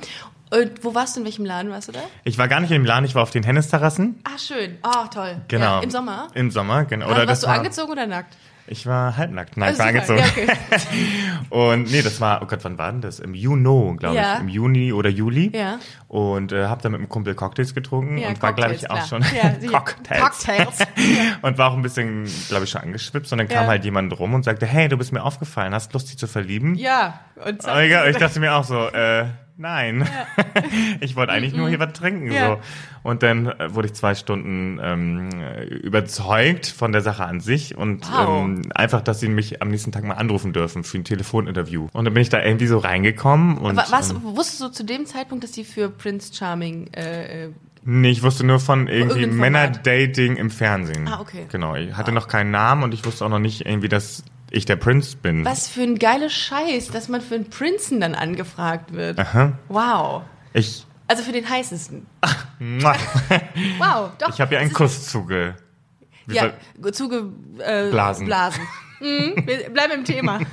[0.52, 2.00] Und wo warst du, in welchem Laden warst du da?
[2.24, 4.20] Ich war gar nicht im Laden, ich war auf den Hennisterrassen.
[4.24, 4.78] Ah, schön.
[4.84, 5.38] Oh, toll.
[5.48, 5.78] Genau.
[5.78, 6.28] Ja, Im Sommer?
[6.36, 7.08] Im Sommer, genau.
[7.08, 8.36] Oder Oder warst du war, angezogen oder nackt?
[8.66, 9.58] Ich war halbnackt.
[9.58, 10.20] Nein, ich war angezogen.
[10.20, 10.48] Ja, okay.
[11.50, 13.20] Und nee, das war, oh Gott, wann war denn das?
[13.20, 14.36] Im Juni, glaube Ja.
[14.36, 14.40] ich.
[14.42, 15.52] Im Juni oder Juli.
[15.54, 15.80] Ja.
[16.08, 19.12] Und äh, habe da mit einem Kumpel Cocktails getrunken Ja, und war, glaube ich, Cocktails,
[19.12, 19.62] auch klar.
[19.62, 19.70] schon.
[19.72, 20.22] Cocktails.
[20.22, 20.80] Cocktails.
[21.42, 23.32] und war auch ein bisschen, glaube ich, schon angeschwipst.
[23.34, 26.10] Und dann kam halt jemand rum und sagte, hey, du bist mir aufgefallen, hast Lust,
[26.10, 26.76] dich zu verlieben?
[26.76, 27.20] Ja.
[27.46, 29.26] Und Oh, egal, ich dachte mir auch so, äh,
[29.58, 30.08] nein.
[31.02, 32.32] ich wollte eigentlich nur hier was trinken.
[32.32, 32.48] Ja.
[32.56, 32.60] So.
[33.04, 35.30] Und dann äh, wurde ich zwei Stunden ähm,
[35.70, 38.46] überzeugt von der Sache an sich und Wow.
[38.46, 41.88] ähm, einfach, dass sie mich am nächsten Tag mal anrufen dürfen für ein Telefoninterview.
[41.94, 44.84] Und dann bin ich da irgendwie so reingekommen und Aber was, ähm, wusstest du zu
[44.84, 47.50] dem Zeitpunkt, dass die für Prince Charming äh, äh,
[47.84, 49.28] nee, ich wusste nur von irgendwie.
[49.28, 51.08] Männerdating im Fernsehen.
[51.08, 51.46] Ah, okay.
[51.52, 54.66] Genau, ich hatte noch keinen Namen und ich wusste auch noch nicht irgendwie, dass ich
[54.66, 55.44] der Prinz bin.
[55.44, 59.20] was für ein geiler Scheiß, dass man für einen Prinzen dann angefragt wird.
[59.20, 59.54] Aha.
[59.68, 60.22] Wow.
[60.54, 62.06] Ich, Also für den heißesten.
[62.60, 62.96] Mua.
[63.80, 64.30] Wow, doch.
[64.30, 65.56] ich habe ja einen Kuss zuge.
[66.28, 67.26] Ja, soll- zuge
[67.60, 68.26] äh, Blasen.
[68.28, 68.62] Blasen.
[69.02, 70.40] Mhm, wir bleiben im Thema.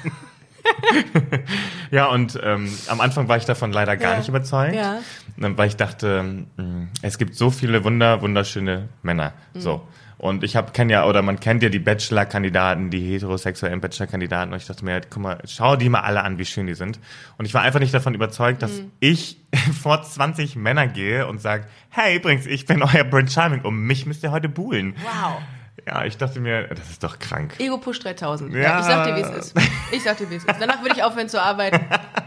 [1.90, 4.18] Ja, und ähm, am Anfang war ich davon leider gar Ja.
[4.18, 4.98] nicht überzeugt, Ja.
[5.36, 9.32] Weil ich dachte, mh, es gibt so viele wunder wunderschöne Männer.
[9.54, 9.60] Mhm.
[9.60, 9.88] So.
[10.20, 14.52] Und ich habe ja oder man kennt ja die Bachelor-Kandidaten, die heterosexuellen Bachelor-Kandidaten.
[14.52, 17.00] Und ich dachte mir, guck mal, schau die mal alle an, wie schön die sind.
[17.38, 18.92] Und ich war einfach nicht davon überzeugt, dass Mhm.
[19.00, 19.38] ich
[19.83, 24.04] vor 20 Männer gehe und sage, hey, übrigens, ich bin euer Prince Charming, um mich
[24.04, 24.94] müsst ihr heute buhlen.
[25.02, 25.40] Wow.
[25.87, 27.54] Ja, ich dachte mir, das ist doch krank.
[27.59, 28.52] Ego Push 3000.
[28.52, 28.61] Ja.
[28.61, 28.78] Ja.
[28.80, 29.56] ich sag dir, wie es ist.
[29.92, 30.54] Ich sag dir, wie es ist.
[30.61, 31.80] Danach würde ich aufhören zu arbeiten.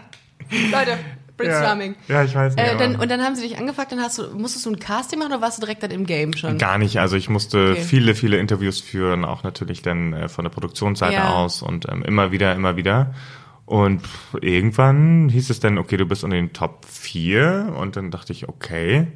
[0.72, 0.98] Leute,
[1.44, 2.16] Prince ja.
[2.20, 2.66] Ja, ich weiß nicht.
[2.66, 5.20] Äh, dann, und dann haben sie dich angefragt, dann hast du, musstest du ein Casting
[5.20, 6.58] machen oder warst du direkt dann im Game schon?
[6.58, 7.00] Gar nicht.
[7.00, 7.82] Also ich musste Okay.
[7.82, 11.34] viele, viele Interviews führen, auch natürlich dann äh, von der Produktionsseite Ja.
[11.34, 13.14] aus und ähm, immer wieder, immer wieder.
[13.66, 14.02] Und
[14.42, 18.50] irgendwann hieß es dann, okay, du bist unter den Top 4 und dann dachte ich,
[18.50, 19.08] okay.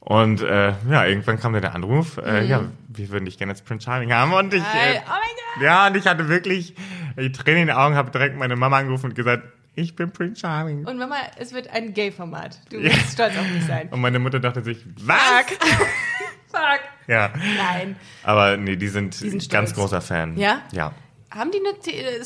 [0.00, 3.62] Und äh, ja, irgendwann kam dann der Anruf, äh, ja, wir würden dich gerne als
[3.62, 4.32] Prince Charming haben.
[4.32, 4.66] Und ich, Mhm.
[4.78, 6.74] Äh, Oh ja, und ich hatte wirklich
[7.18, 9.44] die Tränen in den Augen, habe direkt meine Mama angerufen und gesagt,
[9.74, 10.84] ich bin Prince Charming.
[10.86, 12.58] Und Mama, es wird ein Gay-Format.
[12.70, 12.90] Du Ja.
[12.94, 13.88] bist stolz auf mich sein.
[13.90, 15.16] Und meine Mutter dachte sich, was?
[15.48, 15.58] Fuck.
[16.48, 16.80] Fuck.
[17.08, 17.96] Ja, Nein.
[18.22, 20.38] aber nee, die sind, Die sind ganz großer Fan.
[20.38, 20.62] Ja?
[20.72, 20.92] Ja.
[21.30, 22.20] Haben die eine T- äh,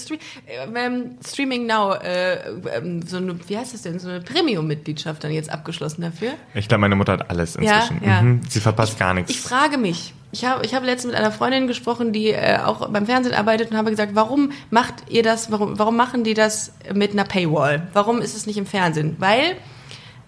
[0.47, 5.25] äh, ähm, Streaming Now, äh, ähm, so eine, wie heißt das denn, so eine Premium-Mitgliedschaft
[5.25, 6.33] dann jetzt abgeschlossen dafür?
[6.53, 8.05] Ich glaube, meine Mutter hat alles Ja, inzwischen.
[8.05, 8.21] ja.
[8.21, 8.43] Mhm.
[8.47, 9.31] Sie verpasst gar nichts.
[9.31, 12.89] Ich frage mich, ich habe ich habe letztens mit einer Freundin gesprochen, die äh, auch
[12.91, 16.73] beim Fernsehen arbeitet und habe gesagt, warum macht ihr das, warum, warum machen die das
[16.95, 17.89] mit einer Paywall?
[17.93, 19.17] Warum ist es nicht im Fernsehen?
[19.19, 19.57] Weil,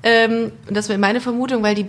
[0.03, 1.87] ähm, und das wäre meine Vermutung, weil die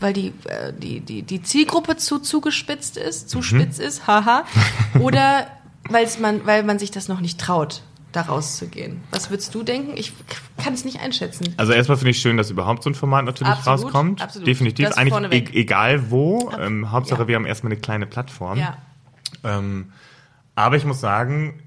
[0.00, 4.44] weil die, äh, die, die, die Zielgruppe zu zugespitzt ist, zu spitz ist, haha,
[5.00, 5.46] oder
[5.90, 9.00] weil's man, weil man sich das noch nicht traut, da rauszugehen.
[9.10, 9.92] Was würdest du denken?
[9.96, 10.12] Ich
[10.62, 11.54] kann es nicht einschätzen.
[11.56, 14.22] Also erstmal finde ich schön, dass überhaupt so ein Format natürlich Absolut, rauskommt.
[14.22, 14.46] absolut.
[14.48, 14.88] Definitiv.
[14.88, 16.50] Das Eigentlich e egal wo.
[16.58, 17.28] Ähm, Hauptsache, Ja.
[17.28, 18.58] wir haben erstmal eine kleine Plattform.
[18.58, 18.76] Ja.
[19.44, 19.92] Ähm,
[20.54, 21.62] aber ich muss sagen,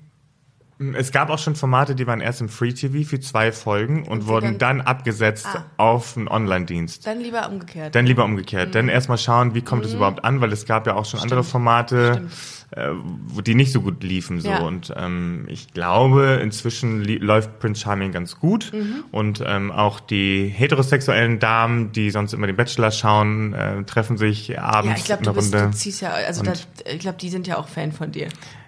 [0.96, 4.22] es gab auch schon Formate, die waren erst im Free TV für zwei Folgen und,
[4.24, 5.64] sie wurden dann- dann, abgesetzt Ah.
[5.78, 7.08] auf einen Online-Dienst.
[7.08, 7.96] Dann lieber umgekehrt.
[7.96, 8.70] Dann lieber umgekehrt.
[8.70, 8.72] Mhm.
[8.74, 11.44] Dann erstmal schauen, wie kommt es überhaupt an, weil es gab ja auch schon andere
[11.44, 12.28] Formate,
[12.76, 12.90] äh,
[13.28, 14.40] wo die nicht so gut liefen.
[14.40, 14.50] So.
[14.50, 14.60] Ja.
[14.60, 18.72] Und ähm, ich glaube, inzwischen läuft Prince Charming ganz gut.
[18.74, 19.04] Mhm.
[19.12, 24.48] Und ähm, auch die heterosexuellen Damen, die sonst immer den Bachelor schauen, äh, treffen sich
[24.48, 25.68] Ja, abends ich glaube, in du, bist, Runde.
[25.68, 28.28] du ziehst ja, also das, ich glaube, die sind ja auch Fan von dir.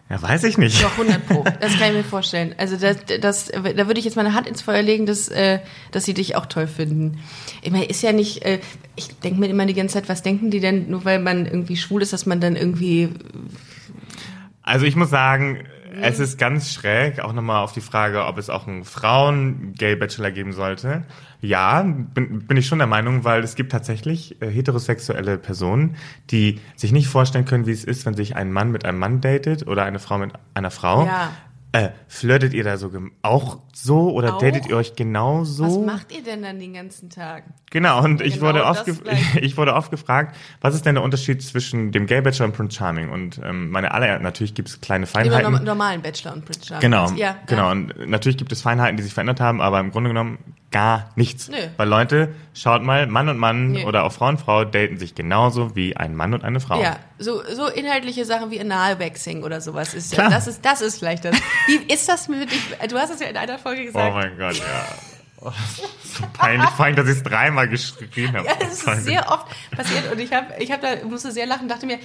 [0.10, 0.84] Ja, weiß ich nicht.
[0.84, 1.44] Doch, 100 Pro.
[1.60, 2.54] Das kann ich mir vorstellen.
[2.58, 5.60] Also das, das, da würde ich jetzt meine Hand ins Feuer legen, dass, äh,
[5.92, 7.18] dass sie dich auch toll finden.
[7.64, 8.60] Ich meine, ist ja nicht, äh,
[8.96, 11.76] ich denke mir immer die ganze Zeit, was denken die denn, nur weil man irgendwie
[11.76, 13.10] schwul ist, dass man dann irgendwie,
[14.66, 15.60] Also ich muss sagen,
[15.96, 16.02] Mhm.
[16.04, 20.52] es ist ganz schräg, auch nochmal auf die Frage, ob es auch einen Frauen-Gay-Bachelor geben
[20.54, 21.04] sollte.
[21.42, 25.96] Ja, bin, bin ich schon der Meinung, weil es gibt tatsächlich äh, heterosexuelle Personen,
[26.32, 29.22] die sich nicht vorstellen können, wie es ist, wenn sich ein Mann mit einem Mann
[29.22, 31.06] datet oder eine Frau mit einer Frau.
[31.06, 31.32] Ja.
[31.72, 33.12] Äh, flirtet ihr da so gem-
[33.76, 34.40] auch so oder Auch?
[34.40, 35.66] datet ihr euch genauso?
[35.66, 37.44] was macht ihr denn dann den ganzen Tag?
[37.72, 38.86] Genau, und ich, Genau wurde oft
[39.42, 42.78] ich wurde oft gefragt, was ist denn der Unterschied zwischen dem Gay Bachelor und Prince
[42.78, 43.10] Charming?
[43.10, 45.52] Und ähm, meine aller, natürlich gibt es kleine Feinheiten.
[45.52, 46.82] norm normalen Bachelor und Prince Charming.
[46.82, 47.66] Genau, Ja, genau.
[47.66, 47.72] Ja.
[47.72, 50.38] Und natürlich gibt es Feinheiten, die sich verändert haben, aber im Grunde genommen
[50.76, 51.48] gar nichts.
[51.48, 51.56] Nö.
[51.78, 53.84] Weil Leute, schaut mal, Mann und Mann Nö.
[53.86, 56.82] oder auch Frau und Frau daten sich genauso wie ein Mann und eine Frau.
[56.82, 61.00] Ja, so, so inhaltliche Sachen wie Analwaxing oder sowas ist ja, das ist, das ist
[61.00, 61.36] vielleicht das.
[61.68, 62.50] Wie ist das mit?
[62.90, 64.14] Du hast es ja in einer Folge Oh gesagt.
[64.14, 64.86] mein Gott, ja.
[65.42, 65.52] Oh,
[66.04, 68.46] so peinlich, vor allem, dass ich es dreimal geschrien habe.
[68.48, 71.68] Ja, das ist sehr oft passiert und ich habe ich hab da musste sehr lachen,
[71.68, 72.00] dachte mir,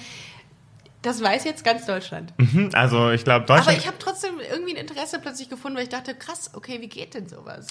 [1.02, 2.32] das weiß jetzt ganz Deutschland.
[2.72, 3.78] Also ich glaube, Aber Deutschland...
[3.78, 7.14] ich habe trotzdem irgendwie ein Interesse plötzlich gefunden, weil ich dachte, krass, okay, wie geht
[7.14, 7.68] denn sowas?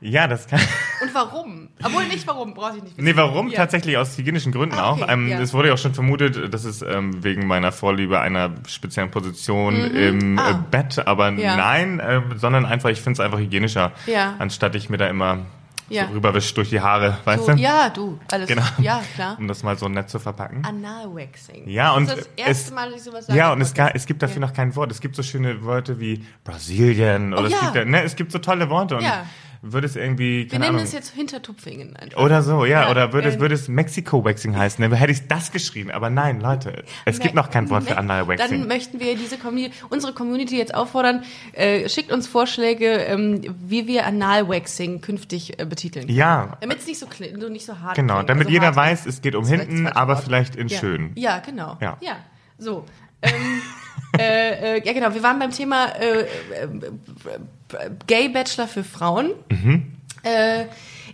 [0.00, 0.60] Ja, das kann...
[1.02, 1.68] Und warum?
[1.82, 3.04] Obwohl nicht warum, brauche ich nicht wissen.
[3.04, 3.48] Nee, warum?
[3.48, 3.56] Ja.
[3.56, 5.00] Tatsächlich aus hygienischen Gründen Ah, auch.
[5.00, 5.40] okay, Ähm, ja.
[5.40, 9.76] Es wurde ja auch schon vermutet, dass es ähm, wegen meiner Vorliebe einer speziellen Position
[9.94, 10.50] im Ah.
[10.50, 11.56] äh, Bett, aber Ja.
[11.56, 14.34] nein, äh, sondern einfach, ich finde es einfach hygienischer, Ja.
[14.38, 15.38] anstatt ich mir da immer
[15.88, 16.06] Ja.
[16.06, 17.58] so rüberwisch durch die Haare, weißt So, du?
[17.58, 18.46] ja, du, alles.
[18.48, 18.62] Genau.
[18.78, 19.36] Ja, klar.
[19.38, 20.64] Um das mal so nett zu verpacken.
[20.64, 21.66] Analwaxing.
[21.68, 23.38] Ja, und das ist das erste es- Mal, dass ich sowas sage.
[23.38, 24.46] Ja, und es, ga, es gibt dafür Ja.
[24.48, 24.90] noch kein Wort.
[24.92, 27.60] Es gibt so schöne Wörter wie Brasilien oder Oh, es, ja.
[27.60, 29.24] gibt, ja- ne, es gibt so tolle Worte und Ja.
[29.62, 32.18] Würde es irgendwie, Wir nennen Ahnung, es jetzt Hintertupfingen einfach.
[32.18, 35.52] oder so, ja, Ja, oder würde es, würde es Mexiko-Waxing heißen, dann hätte ich das
[35.52, 35.90] geschrieben.
[35.90, 38.66] Aber nein, Leute, es gibt noch kein Wort für Dann Anal-Waxing.
[38.66, 44.06] möchten wir diese Community, unsere Community jetzt auffordern, äh, schickt uns Vorschläge, ähm, wie wir
[44.06, 46.08] Analwaxing künftig äh, betiteln.
[46.08, 47.06] Ja, Damit es nicht so,
[47.38, 48.30] so nicht so hart genau, klingt.
[48.30, 50.24] damit Also jeder weiß, es geht um hinten, aber Wort.
[50.24, 50.78] vielleicht in ja.
[50.78, 51.12] schön.
[51.16, 51.76] Ja, genau.
[51.80, 51.98] Ja.
[52.00, 52.16] ja.
[52.56, 52.86] So.
[53.20, 53.32] Ähm,
[54.18, 55.12] äh, äh, ja, genau.
[55.12, 56.26] Wir waren beim Thema äh, äh,
[58.06, 59.30] Gay Bachelor für Frauen.
[59.50, 59.92] Mhm.
[60.22, 60.66] Äh,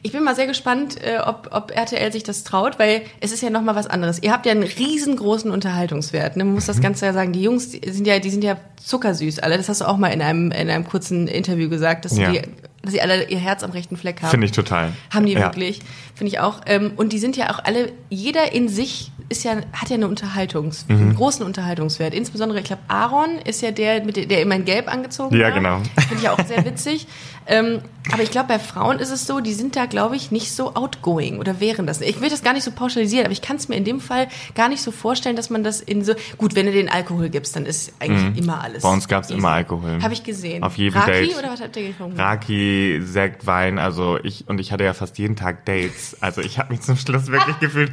[0.06, 3.42] ich bin mal sehr gespannt, äh, ob, ob RTL sich das traut, weil es ist
[3.42, 4.22] ja noch mal was anderes.
[4.22, 6.36] Ihr habt ja einen riesengroßen Unterhaltungswert.
[6.36, 6.44] Ne?
[6.44, 6.54] Man Mhm.
[6.54, 7.32] muss das Ganze ja sagen.
[7.32, 9.56] Die Jungs die sind ja, die sind ja zuckersüß alle.
[9.56, 12.30] Das hast du auch mal in einem in einem kurzen Interview gesagt, dass, Ja.
[12.30, 12.40] die,
[12.82, 14.30] dass sie alle ihr Herz am rechten Fleck haben.
[14.30, 14.92] Finde ich total.
[15.12, 15.40] Haben die ja.
[15.40, 15.80] wirklich,
[16.14, 16.60] finde ich auch.
[16.66, 20.06] Ähm, und die sind ja auch alle, jeder in sich ist ja, hat ja eine
[20.06, 20.96] Unterhaltungs, Mhm.
[20.96, 22.14] einen großen Unterhaltungswert.
[22.14, 25.46] Insbesondere, ich glaube, Aaron ist ja der, mit der, der immer in Gelb angezogen Ja,
[25.48, 25.50] war.
[25.52, 25.78] genau.
[26.08, 27.08] Finde ich auch sehr witzig.
[27.48, 27.80] ähm,
[28.12, 30.74] aber ich glaube, bei Frauen ist es so, die sind da, glaube ich, nicht so
[30.74, 32.00] outgoing oder wären das.
[32.00, 34.28] Ich will das gar nicht so pauschalisieren, aber ich kann es mir in dem Fall
[34.54, 37.56] gar nicht so vorstellen, dass man das in so, gut, wenn du den Alkohol gibst,
[37.56, 38.82] dann ist eigentlich immer alles.
[38.82, 38.88] Mhm.
[38.88, 39.38] Bei uns gab's easy.
[39.38, 39.98] immer Alkohol.
[40.02, 40.62] Habe ich gesehen.
[40.62, 41.38] Auf jedem Raki Date.
[41.38, 42.18] oder was habt ihr getrunken?
[42.18, 46.16] Raki, Sekt, Wein, also ich und ich hatte ja fast jeden Tag Dates.
[46.20, 47.92] Also ich habe mich zum Schluss wirklich gefühlt,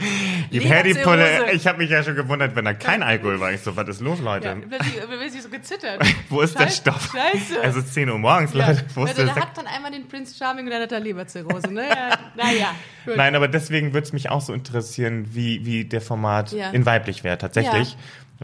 [0.52, 0.60] die.
[0.62, 3.52] Paddypulle, ich habe mich ja schon gewundert, wenn da kein Alkohol war.
[3.52, 4.48] Ich so, was ist los, Leute?
[4.48, 6.02] Ja, plötzlich, plötzlich so gezittert.
[6.30, 7.12] Wo ist der Scheiße, Stoff?
[7.12, 7.62] Scheiße.
[7.64, 8.68] Es ist 10 Uhr morgens, Ja.
[8.68, 8.86] Leute.
[8.96, 11.00] Wo ist Ja, der da hat man einmal den Prince Charming und dann hat er
[11.00, 11.88] Leberzirrhose, ne?
[11.88, 13.18] Ja, naja, gut.
[13.18, 16.72] Nein, aber deswegen würde es mich auch so interessieren, wie, wie der Format Ja.
[16.72, 17.92] in weiblich wäre tatsächlich.
[17.92, 17.98] Ja.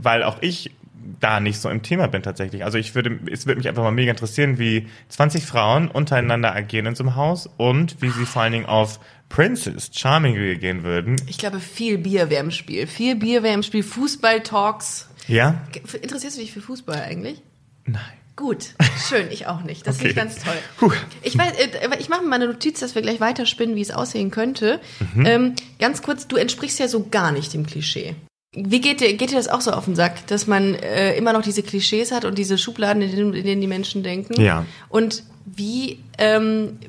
[0.03, 0.71] Weil auch ich
[1.19, 2.63] da nicht so im Thema bin tatsächlich.
[2.63, 6.85] Also ich würde, es würde mich einfach mal mega interessieren, wie 20 Frauen untereinander agieren
[6.87, 11.15] in so einem Haus und wie sie vor allen Dingen auf Princess Charming reagieren würden.
[11.27, 12.85] Ich glaube, viel Bier wäre im Spiel.
[12.87, 13.83] Viel Bier wäre im Spiel.
[13.83, 15.09] Fußball-Talks.
[15.27, 15.61] Ja?
[16.01, 17.41] Interessierst du dich für Fußball eigentlich?
[17.85, 18.01] Nein.
[18.39, 18.69] Gut,
[19.09, 19.85] schön, ich auch nicht.
[19.85, 20.29] Das finde ich Okay.
[20.29, 20.93] ganz toll.
[21.23, 23.81] Ich weiß, äh, aber ich mache mir mal eine Notiz, dass wir gleich weiterspinnen, wie
[23.81, 24.79] es aussehen könnte.
[25.13, 25.25] Mhm.
[25.25, 28.15] Ähm, ganz kurz, du entsprichst ja so gar nicht dem Klischee.
[28.55, 31.33] Wie geht dir, geht dir das auch so auf den Sack, dass man äh, immer
[31.33, 34.39] noch diese Klischees hat und diese Schubladen, in denen, in denen die Menschen denken?
[34.41, 34.65] Ja.
[34.87, 36.79] Und wie ähm,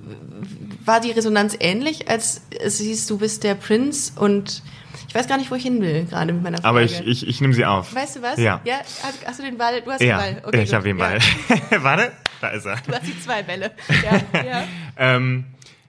[0.84, 4.62] war die Resonanz ähnlich, als es hieß, du bist der Prinz und
[5.10, 6.68] ich weiß gar nicht, wo ich hin will, gerade mit meiner Frage.
[6.68, 7.92] Aber ich, ich, ich nehme sie auf.
[7.92, 8.38] Weißt du was?
[8.38, 8.60] Ja.
[8.62, 9.80] ja hast, hast du den Ball?
[9.80, 10.42] Du hast Ja, den Ball.
[10.46, 11.04] Okay, ich habe den Ja.
[11.04, 11.18] Ball.
[11.82, 12.76] Warte, da ist er.
[12.86, 13.72] Du hast die zwei Bälle.
[14.04, 14.64] Ja, ja.
[14.96, 15.46] Ähm,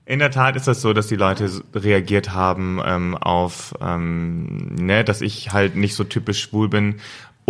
[0.08, 5.04] in der Tat ist das so, dass die Leute reagiert haben ähm, auf, ähm, ne,
[5.04, 7.00] dass ich halt nicht so typisch schwul bin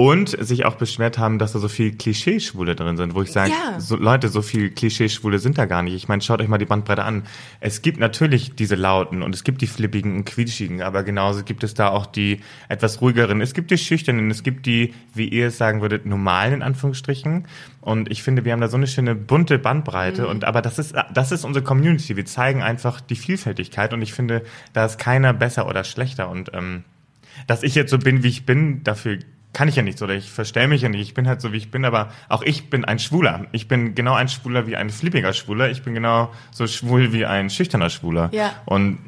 [0.01, 3.51] und sich auch beschwert haben, dass da so viel Klischee-Schwule drin sind, wo ich sage,
[3.51, 3.79] Ja.
[3.79, 5.93] so, Leute, so viel Klischee-Schwule sind da gar nicht.
[5.93, 7.21] Ich meine, schaut euch mal die Bandbreite an.
[7.59, 11.63] Es gibt natürlich diese Lauten und es gibt die Flippigen und Quietschigen, aber genauso gibt
[11.63, 13.41] es da auch die etwas ruhigeren.
[13.41, 17.45] Es gibt die Schüchternen, es gibt die, wie ihr es sagen würdet, normalen in Anführungsstrichen.
[17.81, 20.27] Und ich finde, wir haben da so eine schöne bunte Bandbreite.
[20.27, 22.17] Und aber das ist das ist unsere Community.
[22.17, 24.41] Wir zeigen einfach die Vielfältigkeit und ich finde,
[24.73, 26.27] da ist keiner besser oder schlechter.
[26.31, 26.85] Und ähm,
[27.45, 29.19] dass ich jetzt so bin, wie ich bin, dafür
[29.53, 31.01] kann ich ja nichts oder ich verstell mich ja nicht.
[31.01, 33.47] Ich bin halt so, wie ich bin, aber auch ich bin ein Schwuler.
[33.51, 35.69] Ich bin genau ein Schwuler wie ein flippiger Schwuler.
[35.69, 38.29] Ich bin genau so schwul wie ein schüchterner Schwuler.
[38.31, 38.53] Ja.
[38.65, 38.99] Und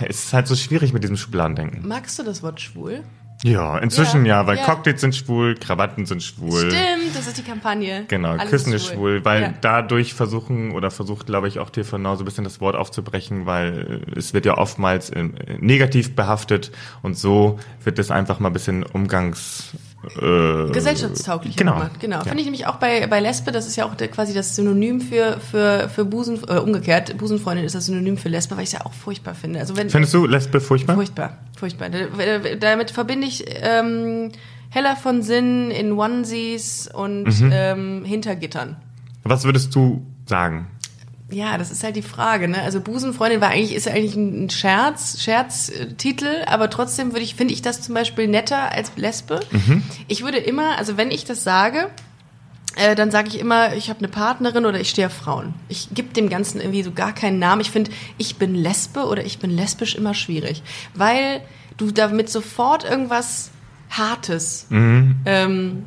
[0.00, 1.86] es ist halt so schwierig mit diesem Schubladendenken.
[1.86, 3.02] Magst du das Wort schwul?
[3.44, 4.64] Ja, inzwischen Ja, ja, weil ja.
[4.64, 6.70] Cocktails sind schwul, Krawatten sind schwul.
[6.70, 8.04] Stimmt, das ist die Kampagne.
[8.08, 9.54] Genau, Alles Küssen ist schwul, weil Ja.
[9.60, 14.02] dadurch versuchen oder versucht, glaube ich, auch TV so ein bisschen das Wort aufzubrechen, weil
[14.14, 15.24] äh, es wird ja oftmals äh,
[15.58, 16.70] negativ behaftet
[17.02, 19.72] und so wird es einfach mal ein bisschen umgangs...
[20.20, 21.74] Äh, Gesellschaftstauglich Genau.
[21.74, 22.00] gemacht.
[22.00, 22.16] Genau.
[22.18, 22.22] Ja.
[22.24, 25.00] Finde ich nämlich auch bei, bei Lesbe, das ist ja auch der, quasi das Synonym
[25.00, 28.78] für, für, für Busen, äh, umgekehrt, Busenfreundin ist das Synonym für Lesbe, weil ich es
[28.78, 29.60] ja auch furchtbar finde.
[29.60, 30.96] Also wenn, Findest du Lesbe furchtbar?
[30.96, 31.88] Furchtbar, furchtbar.
[31.90, 34.30] Da- Damit verbinde ich ähm,
[34.70, 37.50] Heller von Sinn in Onesies und Mhm.
[37.52, 38.76] ähm, Hintergittern.
[39.24, 40.66] Was würdest du sagen?
[41.32, 42.60] Ja, das ist halt die Frage, ne?
[42.62, 47.54] Also Busenfreundin war eigentlich, ist ja eigentlich ein Scherz, Scherztitel, aber trotzdem würde ich, finde
[47.54, 49.40] ich das zum Beispiel netter als Lesbe.
[50.08, 51.88] Ich würde immer, also wenn ich das sage,
[52.76, 55.54] äh, dann sage ich immer, ich habe eine Partnerin oder ich stehe auf Frauen.
[55.68, 57.60] Ich gebe dem Ganzen irgendwie so gar keinen Namen.
[57.60, 60.62] Ich finde, ich bin Lesbe oder ich bin lesbisch immer schwierig,
[60.94, 61.40] weil
[61.76, 63.50] du damit sofort irgendwas
[63.90, 64.66] Hartes
[65.26, 65.84] ähm,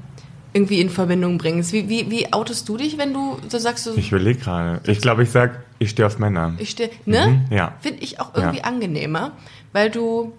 [0.55, 1.73] irgendwie in Verbindung bringst.
[1.73, 4.79] Wie, wie, wie outest du dich, wenn du so sagst, so, Ich überlege gerade.
[4.89, 6.53] Ich glaube, ich sag, ich stehe auf Männer.
[6.57, 7.45] ich stehe, ne?
[7.49, 7.73] Mhm, ja.
[7.81, 8.63] Finde ich auch irgendwie Ja.
[8.63, 9.33] angenehmer,
[9.73, 10.31] weil du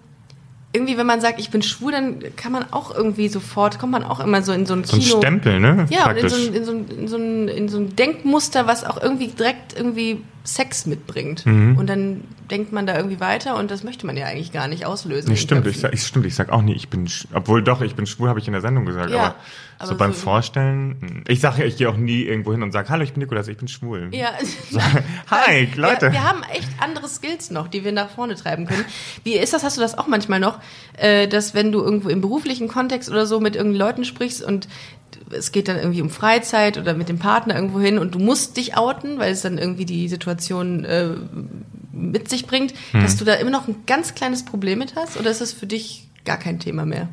[0.73, 4.03] irgendwie, wenn man sagt, ich bin schwul, dann kann man auch irgendwie sofort, kommt man
[4.03, 5.17] auch immer so in so ein so ein Kino.
[5.17, 5.85] Stempel, ne?
[5.91, 8.65] Ja, und in so, ein, in, so ein, in, so ein, in so ein Denkmuster,
[8.67, 11.45] was auch irgendwie direkt irgendwie Sex mitbringt.
[11.45, 11.77] Mhm.
[11.77, 14.85] Und dann denkt man da irgendwie weiter und das möchte man ja eigentlich gar nicht
[14.85, 15.29] auslösen.
[15.29, 17.95] Nee, stimmt, ich sag, ich, stimmt, ich sag auch nie, ich bin, obwohl doch, ich
[17.95, 19.35] bin schwul, habe ich in der Sendung gesagt, Ja, aber,
[19.79, 21.23] aber so beim so- Vorstellen, hm.
[21.27, 23.47] ich sage ja, ich gehe auch nie irgendwo hin und sage, hallo, ich bin Nikolas,
[23.47, 24.09] ich bin schwul.
[24.11, 24.31] Ja.
[25.31, 26.07] Hi, Leute.
[26.07, 28.85] Wir, wir haben echt andere Skills noch, die wir nach vorne treiben können.
[29.23, 29.63] Wie ist das?
[29.63, 30.59] Hast du das auch manchmal noch,
[30.97, 34.67] äh, dass wenn du irgendwo im beruflichen Kontext oder so mit irgendeinen Leuten sprichst und
[35.31, 38.55] es geht dann irgendwie um Freizeit oder mit dem Partner irgendwo hin und du musst
[38.57, 41.09] dich outen, weil es dann irgendwie die Situation äh,
[41.91, 43.01] mit sich bringt, Hm.
[43.01, 45.17] dass du da immer noch ein ganz kleines Problem mit hast?
[45.17, 47.09] Oder ist das für dich gar kein Thema mehr?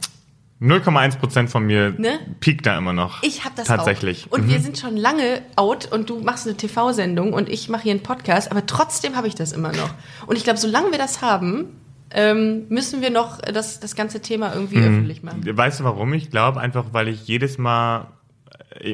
[0.64, 2.18] 0,1 Prozent von mir Ne?
[2.40, 3.22] piekt da immer noch.
[3.22, 4.26] Ich habe das Tatsächlich.
[4.28, 4.32] auch.
[4.38, 4.50] Und Mhm.
[4.50, 8.02] wir sind schon lange out und du machst eine TV-Sendung und ich mache hier einen
[8.02, 9.90] Podcast, aber trotzdem habe ich das immer noch.
[10.26, 11.66] Und ich glaube, solange wir das haben,
[12.10, 14.84] ähm, müssen wir noch das, das ganze Thema irgendwie Mhm.
[14.86, 15.42] öffentlich machen.
[15.44, 16.12] Weißt du warum?
[16.14, 18.06] Ich glaube einfach, weil ich jedes Mal,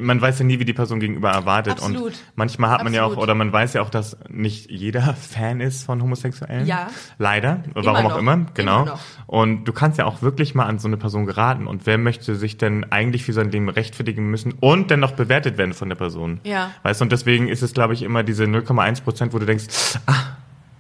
[0.01, 1.75] man weiß ja nie, wie die Person gegenüber erwartet.
[1.75, 2.07] Absolut.
[2.13, 5.61] Und manchmal hat man ja auch, oder man weiß ja auch, dass nicht jeder Fan
[5.61, 6.67] ist von Homosexuellen.
[6.67, 6.89] Ja.
[7.19, 7.63] Leider.
[7.75, 8.13] Warum noch.
[8.13, 8.47] auch immer.
[8.55, 8.83] Genau.
[8.83, 8.99] Immer.
[9.27, 11.67] Und du kannst ja auch wirklich mal an so eine Person geraten.
[11.67, 15.57] Und wer möchte sich denn eigentlich für sein Leben rechtfertigen müssen und dann noch bewertet
[15.59, 16.41] werden von der Person?
[16.45, 16.73] Ja.
[16.83, 19.67] Weißt du, und deswegen ist es, glaube ich, immer diese 0,1 Prozent, wo du denkst,
[20.07, 20.15] ah,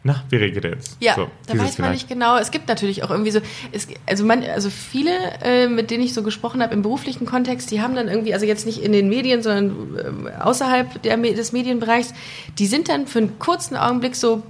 [0.02, 0.96] na, wie reagiert er jetzt?
[1.00, 2.38] Ja, So, da weiß man nicht genau.
[2.38, 3.40] Es gibt natürlich auch irgendwie so,
[3.72, 5.10] es, also man, also viele,
[5.42, 8.46] äh, mit denen ich so gesprochen habe im beruflichen Kontext, die haben dann irgendwie, also
[8.46, 12.14] jetzt nicht in den Medien, sondern äh, außerhalb der, des Medienbereichs,
[12.58, 14.42] die sind dann für einen kurzen Augenblick so,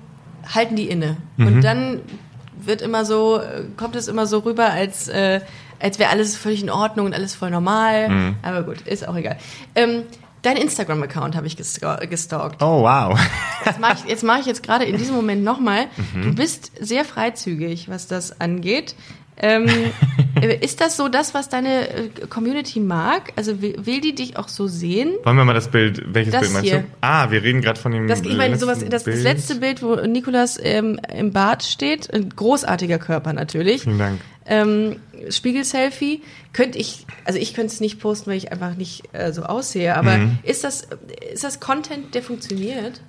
[0.54, 1.16] halten die inne.
[1.36, 1.46] Mhm.
[1.46, 2.00] Und dann
[2.64, 5.40] wird immer so, äh, kommt es immer so rüber, als, äh,
[5.80, 8.08] als wäre alles völlig in Ordnung und alles voll normal.
[8.08, 8.36] Mhm.
[8.42, 9.36] Aber gut, ist auch egal.
[9.74, 10.02] Ähm,
[10.42, 12.62] Dein Instagram-Account habe ich gestalk- gestalkt.
[12.62, 13.18] Oh, wow.
[13.64, 15.86] Das mach ich, jetzt mache ich jetzt gerade in diesem Moment nochmal.
[16.14, 16.22] Mhm.
[16.22, 18.94] Du bist sehr freizügig, was das angeht.
[19.42, 19.66] Ähm,
[20.40, 23.32] äh, ist das so das, was deine äh, Community mag?
[23.36, 25.12] Also will, will die dich auch so sehen?
[25.24, 26.78] Wollen wir mal das Bild, welches Das Bild meinst hier.
[26.80, 26.84] du?
[27.00, 29.94] Ah, wir reden gerade von dem Das, ich meine, sowas, das, das letzte Bild, wo
[29.96, 33.82] Nikolas ähm, im Bad steht, ein großartiger Körper natürlich.
[33.82, 34.20] Vielen Dank.
[34.50, 34.96] Ähm,
[35.30, 39.44] Spiegel-Selfie könnte ich, also ich könnte es nicht posten, weil ich einfach nicht äh, so
[39.44, 39.94] aussehe.
[39.96, 40.38] Aber Mhm.
[40.42, 40.88] ist das
[41.32, 43.00] ist das Content, der funktioniert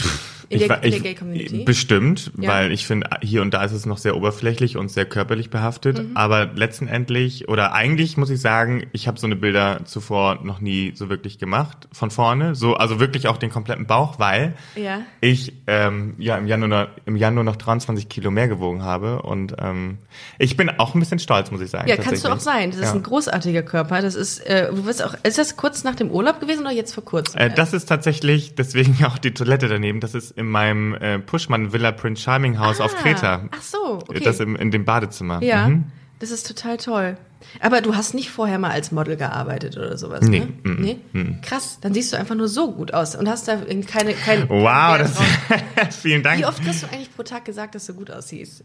[0.50, 1.64] in Ich der, in der ich- Gay-Community?
[1.64, 2.48] Bestimmt, Ja.
[2.50, 5.98] weil ich finde, hier und da ist es noch sehr oberflächlich und sehr körperlich behaftet.
[5.98, 6.16] Mhm.
[6.16, 10.92] Aber letztendlich, oder eigentlich muss ich sagen, ich habe so eine Bilder zuvor noch nie
[10.94, 12.54] so wirklich gemacht, von vorne.
[12.54, 15.00] So, also wirklich auch den kompletten Bauch, weil Ja.
[15.20, 19.22] ich ähm, ja im Januar, im Januar noch 23 Kilo mehr gewogen habe.
[19.22, 19.98] Und ähm,
[20.38, 21.88] ich bin auch ein bisschen stolz, muss ich sagen.
[21.88, 22.70] Ja, kannst du auch sein.
[22.70, 22.92] Das ist Ja.
[22.94, 24.00] ein großartiger Körper.
[24.02, 26.94] Das ist, äh, du wirst auch, ist das kurz nach dem Urlaub gewesen oder jetzt
[26.94, 27.38] vor kurzem?
[27.40, 31.72] Äh, das ist tatsächlich, deswegen auch die Toilette daneben, das ist in meinem äh, Puschmann
[31.72, 33.44] Villa Prince Charming Haus auf Ah, Kreta.
[33.50, 34.20] Ach so, okay.
[34.20, 35.42] Das im, in dem Badezimmer.
[35.42, 35.84] ja, Mhm.
[36.20, 37.16] das ist total toll.
[37.60, 40.70] Aber du hast nicht vorher mal als Model gearbeitet oder sowas, Nee, ne?
[40.74, 40.80] mm,
[41.12, 41.36] nee?
[41.42, 44.98] Krass, dann siehst du einfach nur so gut aus und hast da keine, kein Wow,
[44.98, 45.16] das,
[46.00, 46.40] vielen Dank.
[46.40, 48.64] Wie oft kriegst du eigentlich pro Tag gesagt, dass du gut aussiehst?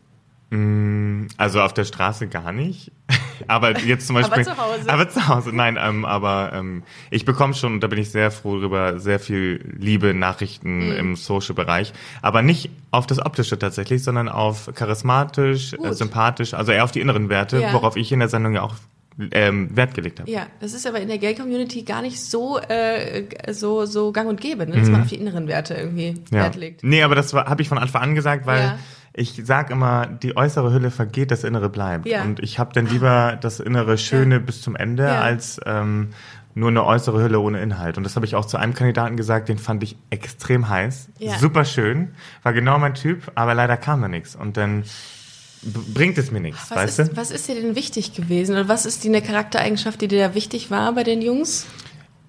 [1.37, 2.91] Also auf der Straße gar nicht.
[3.47, 4.45] Aber jetzt zum Aber Beispiel.
[4.45, 4.87] zu Hause.
[4.89, 8.29] Aber zu Hause, nein, ähm, aber ähm, ich bekomme schon, und da bin ich sehr
[8.31, 10.95] froh drüber, sehr viel Liebe, Nachrichten Mhm.
[10.95, 11.91] im Social-Bereich.
[12.21, 17.01] Aber nicht auf das Optische tatsächlich, sondern auf charismatisch, äh, sympathisch, also eher auf die
[17.01, 17.73] inneren Werte, Ja.
[17.73, 18.75] worauf ich in der Sendung ja auch
[19.31, 20.31] ähm, Wert gelegt habe.
[20.31, 24.41] Ja, das ist aber in der Gay-Community gar nicht so, äh, so, so gang und
[24.41, 24.75] gäbe, ne?
[24.75, 26.23] dass man auf die inneren Werte irgendwie Mhm.
[26.31, 26.39] Ja.
[26.43, 26.83] Wert legt.
[26.83, 28.79] Nee, aber das habe ich von Anfang an gesagt, weil Ja.
[29.15, 32.07] Ich sag immer, die äußere Hülle vergeht, das Innere bleibt.
[32.07, 32.23] Ja.
[32.23, 34.41] Und ich habe dann lieber das Innere Schöne Ja.
[34.41, 35.21] bis zum Ende Ja.
[35.21, 36.09] als ähm,
[36.55, 37.97] nur eine äußere Hülle ohne Inhalt.
[37.97, 41.37] Und das habe ich auch zu einem Kandidaten gesagt, den fand ich extrem heiß, Ja.
[41.37, 44.35] super schön, war genau mein Typ, aber leider kam da nichts.
[44.35, 44.83] Und dann
[45.93, 47.17] bringt es mir nichts, Was weißt ist, du?
[47.17, 48.51] was ist dir denn wichtig gewesen?
[48.53, 51.65] Oder was ist die eine Charaktereigenschaft, die dir da wichtig war bei den Jungs?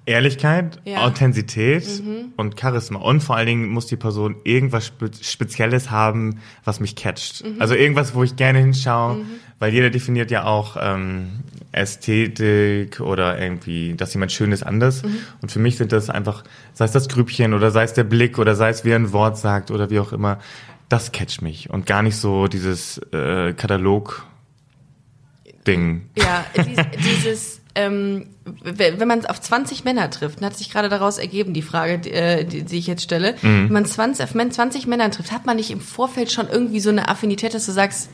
[0.07, 0.99] Ehrlichkeit, Ja.
[1.07, 2.33] Authentizität Mhm.
[2.37, 2.99] und Charisma.
[2.99, 7.43] Und vor allen Dingen muss die Person irgendwas Spe Spezielles haben, was mich catcht.
[7.45, 7.61] Mhm.
[7.61, 9.23] Also irgendwas, wo ich gerne hinschaue,
[9.59, 11.29] weil jeder definiert ja auch ähm,
[11.73, 15.03] Ästhetik oder irgendwie, dass jemand schön ist, anders.
[15.03, 15.17] Mhm.
[15.40, 18.38] Und für mich sind das einfach, sei es das Grübchen oder sei es der Blick
[18.38, 20.38] oder sei es, wie er ein Wort sagt oder wie auch immer,
[20.90, 21.71] das catcht mich.
[21.71, 26.03] Und gar nicht so dieses äh, Katalog-Ding.
[26.17, 28.27] Ja, dies, dieses, ähm,
[28.63, 32.45] wenn man auf 20 Männer trifft, hat sich gerade daraus ergeben, die Frage, die, äh,
[32.45, 33.65] die, die ich jetzt stelle, Mhm.
[33.67, 36.81] wenn man 20, auf Men- 20 Männern trifft, hat man nicht im Vorfeld schon irgendwie
[36.81, 38.09] so eine Affinität, dass du sagst,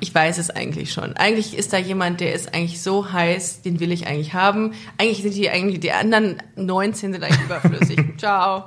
[0.00, 1.14] ich weiß es eigentlich schon.
[1.16, 4.72] Eigentlich ist da jemand, der ist eigentlich so heiß, den will ich eigentlich haben.
[4.98, 7.98] Eigentlich sind die eigentlich, die anderen 19 sind eigentlich überflüssig.
[8.18, 8.64] Ciao.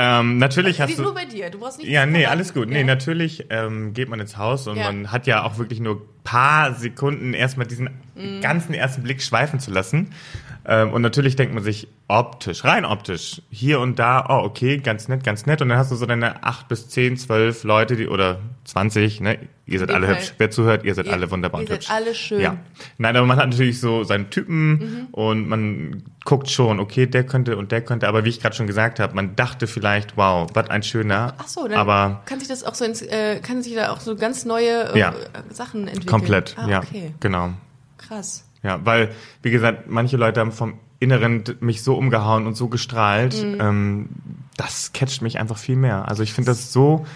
[0.00, 1.02] Ähm, natürlich Die hast du...
[1.02, 2.68] nur bei dir, du brauchst nicht Ja, nee, alles gut.
[2.68, 2.84] Nee, Ja.
[2.86, 4.84] natürlich ähm, geht man ins Haus und Ja.
[4.92, 8.40] man hat ja auch wirklich nur paar Sekunden erstmal diesen Mhm.
[8.40, 10.10] ganzen ersten Blick schweifen zu lassen.
[10.70, 15.08] Ähm, und natürlich denkt man sich optisch, rein optisch, hier und da, oh, okay, ganz
[15.08, 15.62] nett, ganz nett.
[15.62, 19.38] Und dann hast du so deine acht bis zehn, zwölf Leute, die, oder 20, ne?
[19.64, 20.16] Ihr seid alle Fall.
[20.16, 20.34] hübsch.
[20.36, 21.90] Wer zuhört, ihr seid Ihr- alle wunderbar ihr und seid hübsch.
[21.90, 22.40] alle schön.
[22.40, 22.56] Ja.
[22.98, 25.06] Nein, aber man hat natürlich so seinen Typen Mhm.
[25.12, 28.66] und man guckt schon, okay, der könnte und der könnte, aber wie ich gerade schon
[28.66, 31.32] gesagt habe, man dachte vielleicht, wow, was ein schöner.
[31.38, 34.00] Ach so, dann aber kann sich das auch so ins, äh, kann sich da auch
[34.00, 35.14] so ganz neue äh, Ja.
[35.50, 36.06] Sachen entwickeln.
[36.10, 37.14] komplett, Ah, ja, okay.
[37.20, 37.50] genau.
[37.96, 38.44] Krass.
[38.62, 39.10] Ja, weil,
[39.42, 43.60] wie gesagt, manche Leute haben vom Inneren mich so umgehauen und so gestrahlt, Mhm.
[43.60, 44.08] ähm,
[44.56, 46.08] das catcht mich einfach viel mehr.
[46.08, 47.06] Also ich finde das so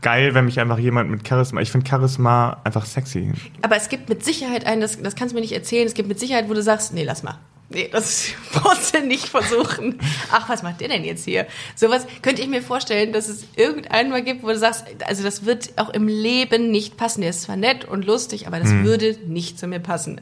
[0.00, 3.32] geil, wenn mich einfach jemand mit Charisma, ich finde Charisma einfach sexy.
[3.62, 6.08] Aber es gibt mit Sicherheit einen, das, das kannst du mir nicht erzählen, es gibt
[6.08, 7.38] mit Sicherheit, wo du sagst, nee, lass mal.
[7.68, 9.98] Nee, das brauchst du nicht versuchen.
[10.30, 11.46] Ach, was macht der denn jetzt hier?
[11.74, 15.46] Sowas könnte ich mir vorstellen, dass es irgendeinen mal gibt, wo du sagst, also das
[15.46, 17.22] wird auch im Leben nicht passen.
[17.22, 18.84] Der ist zwar nett und lustig, aber das Mhm.
[18.84, 20.20] würde nicht zu mir passen.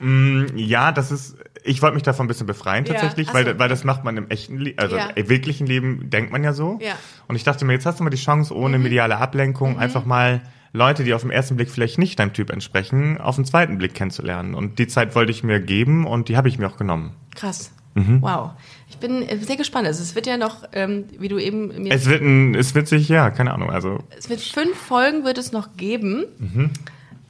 [0.00, 3.46] Mm, Ja, das ist, ich wollte mich davon ein bisschen befreien Ja, tatsächlich, ach weil,
[3.46, 3.58] so.
[3.58, 5.08] weil das macht man im echten Leben, also Ja.
[5.14, 6.78] im wirklichen Leben denkt man ja so.
[6.82, 6.94] Ja.
[7.28, 8.60] Und ich dachte mir, jetzt hast du mal die Chance, Mhm.
[8.60, 12.50] ohne mediale Ablenkung einfach mal Leute, die auf den ersten Blick vielleicht nicht deinem Typ
[12.50, 14.54] entsprechen, auf den zweiten Blick kennenzulernen.
[14.54, 17.14] Und die Zeit wollte ich mir geben und die habe ich mir auch genommen.
[17.34, 17.72] Krass.
[17.94, 18.20] Mhm.
[18.20, 18.50] Wow.
[18.90, 19.86] Ich bin äh, sehr gespannt.
[19.86, 22.88] Also es wird ja noch, ähm, wie du eben mir Es wird ein, es wird
[22.88, 26.26] sich, ja, keine Ahnung, also Es wird fünf Folgen wird es noch geben.
[26.38, 26.70] Mhm.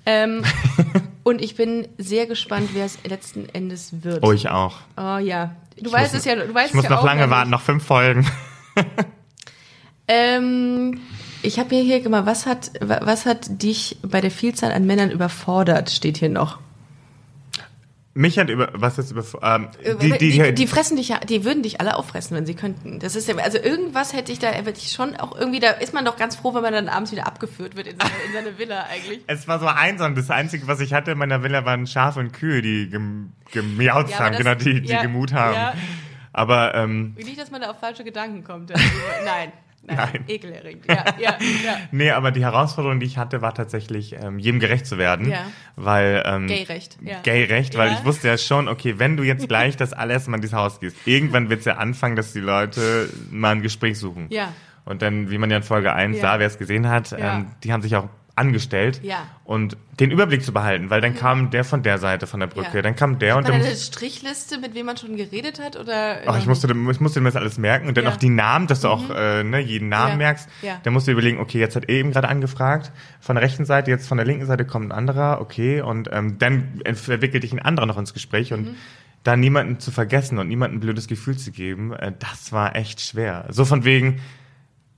[0.07, 0.43] Ähm,
[1.25, 4.23] und ich bin sehr gespannt, wer es letzten Endes wird.
[4.23, 4.79] oh, ich auch.
[4.97, 5.55] Oh ja.
[5.77, 7.61] Du Ich weißt muss- es ja, du weißt Ich muss ja noch lange warten, noch
[7.61, 8.27] fünf Folgen.
[10.09, 11.01] Ähm,
[11.43, 14.87] ich habe mir hier gemacht, was hat, wa- was hat dich bei der Vielzahl an
[14.87, 16.59] Männern überfordert, steht hier noch.
[18.17, 21.19] Mich hat über, was ist über, ähm, Äh, die, die, die, die fressen dich ja,
[21.21, 22.99] die würden dich alle auffressen, wenn sie könnten.
[22.99, 25.93] Das ist ja, also irgendwas hätte ich da, hätte ich schon auch irgendwie, da ist
[25.93, 28.59] man doch ganz froh, wenn man dann abends wieder abgeführt wird in seine, in seine
[28.59, 29.21] Villa eigentlich.
[29.27, 30.15] es war so einsam.
[30.15, 34.09] Das Einzige, was ich hatte in meiner Villa, waren Schafe und Kühe, die gem, gemiaut
[34.09, 35.55] Ja, haben, das- genau, die, die ja, gemut haben.
[35.55, 35.75] ja.
[36.33, 38.71] Aber, ähm, Nicht, dass man da auf falsche Gedanken kommt.
[38.73, 38.85] Also,
[39.27, 39.53] nein,
[39.87, 40.25] nein, Nein.
[40.29, 40.87] ekelerregend.
[40.89, 41.31] Ja, ja,
[41.65, 41.77] ja.
[41.93, 45.29] nee, aber die Herausforderung, die ich hatte, war tatsächlich, ähm, jedem gerecht zu werden.
[45.31, 45.47] Ja.
[45.77, 47.21] Weil, ähm, Gay-Recht, ja.
[47.23, 47.95] Gay-Recht, weil Ja.
[47.99, 50.81] ich wusste ja schon, okay, wenn du jetzt gleich das allererste Mal in dieses Haus
[50.81, 54.27] gehst, irgendwann wird es ja anfangen, dass die Leute mal ein Gespräch suchen.
[54.31, 54.53] Ja.
[54.85, 56.23] Und dann, wie man ja in Folge 1 Ja.
[56.23, 59.25] sah, wer es gesehen hat, ähm, die haben sich auch angestellt Ja.
[59.45, 62.77] und den Überblick zu behalten, weil dann kam der von der Seite von der Brücke,
[62.77, 62.83] Ja.
[62.83, 65.77] dann kam der und dann eine Strichliste, mit wem man schon geredet hat?
[65.77, 68.11] Oder Oh, ich musste, ich musste mir das alles merken und dann Ja.
[68.11, 68.15] Mhm.
[68.17, 70.17] auch die Namen, dass du auch äh, ne, jeden Namen Ja.
[70.19, 70.49] merkst.
[70.63, 70.79] Ja.
[70.83, 73.91] Dann musst du überlegen, okay, jetzt hat er eben gerade angefragt, von der rechten Seite,
[73.91, 77.59] jetzt von der linken Seite kommt ein anderer, okay, und ähm, dann verwickelt dich ein
[77.61, 78.75] anderer noch ins Gespräch und Mhm.
[79.25, 83.01] da niemanden zu vergessen und niemandem ein blödes Gefühl zu geben, äh, das war echt
[83.01, 83.47] schwer.
[83.49, 84.21] So von wegen,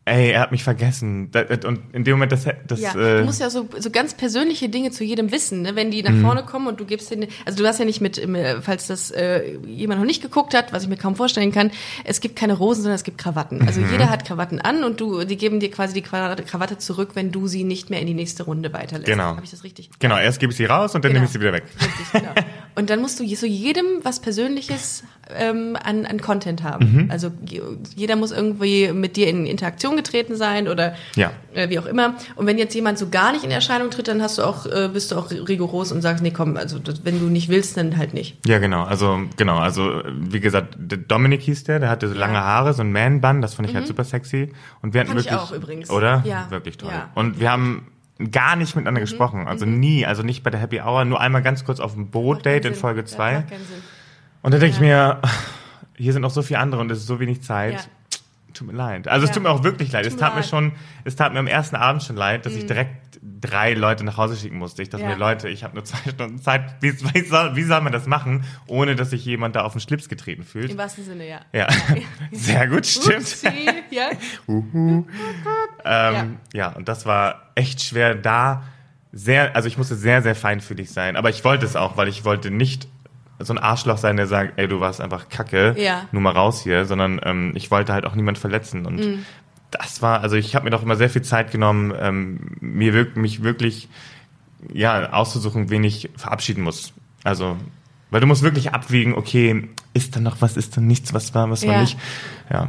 [0.08, 1.30] ey, er hat mich vergessen.
[1.30, 4.14] Da- Und in dem Moment, das, das Ja, äh, du musst ja so, so ganz
[4.14, 5.76] persönliche Dinge zu jedem wissen, ne?
[5.76, 6.14] wenn die Mhm.
[6.20, 8.86] nach vorne kommen und du gibst den, also du hast ja nicht mit, äh, falls
[8.86, 11.70] das äh, jemand noch nicht geguckt hat, was ich mir kaum vorstellen kann,
[12.04, 13.62] es gibt keine Rosen, sondern es gibt Krawatten.
[13.66, 13.92] Also Mhm.
[13.92, 17.46] jeder hat Krawatten an und du, die geben dir quasi die Krawatte zurück, wenn du
[17.46, 19.06] sie nicht mehr in die nächste Runde weiterlässt.
[19.10, 19.24] Genau.
[19.36, 19.90] Habe ich das richtig?
[19.98, 21.20] genau, erst gebe ich sie raus und dann Genau.
[21.20, 21.64] nehme ich sie wieder weg.
[21.80, 22.32] Richtig, genau.
[22.74, 25.02] Und dann musst du so jedem was Persönliches
[25.36, 26.92] ähm, an, an Content haben.
[27.06, 27.10] Mhm.
[27.10, 27.60] Also je-
[27.96, 31.32] jeder muss irgendwie mit dir in Interaktion getreten sein oder Ja.
[31.52, 32.14] äh, wie auch immer.
[32.36, 34.88] Und wenn jetzt jemand so gar nicht in Erscheinung tritt, dann hast du auch, äh,
[34.92, 37.96] bist du auch rigoros und sagst, nee, komm, also das, wenn du nicht willst, dann
[37.98, 38.38] halt nicht.
[38.46, 38.84] Ja, genau.
[38.84, 39.58] Also, genau.
[39.58, 40.76] Also, wie gesagt,
[41.08, 43.86] Dominik hieß der, der hatte so lange Haare, so ein Man-Bun, das fand ich halt
[43.86, 44.52] super sexy.
[44.82, 45.34] Und wir hatten ich wirklich.
[45.34, 45.90] auch übrigens.
[45.90, 46.22] Oder?
[46.24, 46.46] Ja.
[46.50, 46.90] Wirklich toll.
[46.92, 47.04] Ja.
[47.06, 47.10] Mhm.
[47.14, 47.86] Und wir haben
[48.32, 49.46] gar nicht miteinander gesprochen.
[49.46, 52.64] Also nie, also nicht bei der Happy Hour, nur einmal ganz kurz auf dem Boot-Date
[52.64, 52.74] in.
[52.74, 53.34] Folge Ja, 2.
[53.34, 53.82] macht keinen Sinn.
[54.42, 55.20] Und da denke ich mir,
[55.96, 57.74] hier sind noch so viele andere und es ist so wenig Zeit.
[57.74, 57.80] Ja.
[58.54, 59.06] Tut mir leid.
[59.08, 59.34] Also es Ja.
[59.34, 60.04] tut mir auch wirklich leid.
[60.04, 60.40] Tut Es mir tat mir.
[60.40, 60.46] Mhm.
[60.46, 60.72] schon,
[61.04, 64.36] es tat mir am ersten Abend schon leid, dass ich direkt drei Leute nach Hause
[64.36, 64.82] schicken musste.
[64.82, 65.10] Ich dachte Ja.
[65.10, 66.76] mir, Leute, ich habe nur zwei Stunden Zeit.
[66.80, 69.80] Wie, wie, soll, wie soll man das machen, ohne dass sich jemand da auf den
[69.80, 70.70] Schlips getreten fühlt?
[70.70, 71.40] Im wahrsten Sinne, ja.
[71.52, 71.68] Ja,
[72.32, 73.36] sehr gut, stimmt.
[73.90, 74.10] Ja.
[75.84, 76.68] Ähm, ja.
[76.72, 78.64] und das war echt schwer da.
[79.12, 81.16] Sehr, also ich musste sehr, sehr feinfühlig sein.
[81.16, 82.88] Aber ich wollte es auch, weil ich wollte nicht
[83.40, 86.06] so ein Arschloch sein, der sagt, ey, du warst einfach kacke, Ja.
[86.12, 88.84] nur mal raus hier, sondern ähm, ich wollte halt auch niemand verletzen.
[88.86, 89.24] Und Mhm.
[89.70, 93.16] das war, also ich habe mir doch immer sehr viel Zeit genommen, ähm, mir wirk
[93.16, 93.88] mich wirklich
[94.72, 96.92] ja, auszusuchen, wen ich verabschieden muss.
[97.22, 97.56] Also,
[98.10, 101.48] weil du musst wirklich abwägen, okay, ist da noch was, ist da nichts, was war,
[101.48, 101.80] was war Ja.
[101.82, 101.96] nicht.
[102.50, 102.68] Ja.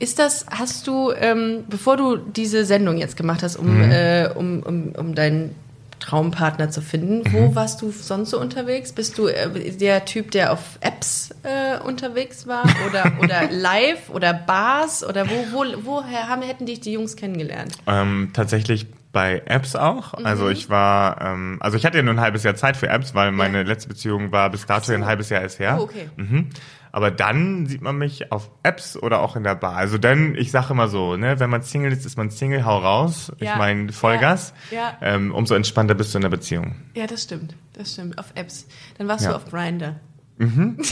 [0.00, 3.92] Ist das, hast du, ähm, bevor du diese Sendung jetzt gemacht hast, um, Mhm.
[3.92, 5.54] äh, um, um, um deinen
[6.00, 7.32] Traumpartner zu finden, Mhm.
[7.32, 8.92] wo warst du sonst so unterwegs?
[8.92, 14.32] Bist du äh, der Typ, der auf Apps äh, unterwegs war oder, oder live oder
[14.34, 17.76] Bars oder wo, wo, woher haben, hätten dich die Jungs kennengelernt?
[17.86, 20.18] Ähm, tatsächlich bei Apps auch.
[20.18, 20.26] Mhm.
[20.26, 23.14] Also ich war, ähm, also ich hatte ja nur ein halbes Jahr Zeit für Apps,
[23.14, 23.64] weil meine Ja.
[23.64, 24.92] letzte Beziehung war bis dato so.
[24.92, 25.76] ein halbes Jahr erst her.
[25.78, 26.08] Oh, okay.
[26.16, 26.50] Mhm.
[26.94, 29.74] Aber dann sieht man mich auf Apps oder auch in der Bar.
[29.74, 32.78] Also dann, ich sage immer so, ne, wenn man Single ist, ist man Single, hau
[32.78, 33.32] raus.
[33.40, 33.52] Ja.
[33.54, 34.54] Ich meine Vollgas.
[34.70, 34.96] Ja.
[35.00, 35.14] Ja.
[35.14, 36.76] Ähm, umso entspannter bist du in der Beziehung.
[36.94, 37.56] Ja, das stimmt.
[37.72, 38.16] Das stimmt.
[38.16, 38.68] Auf Apps.
[38.96, 39.30] Dann warst Ja.
[39.30, 39.96] du auf Grindr.
[40.38, 40.78] Mhm.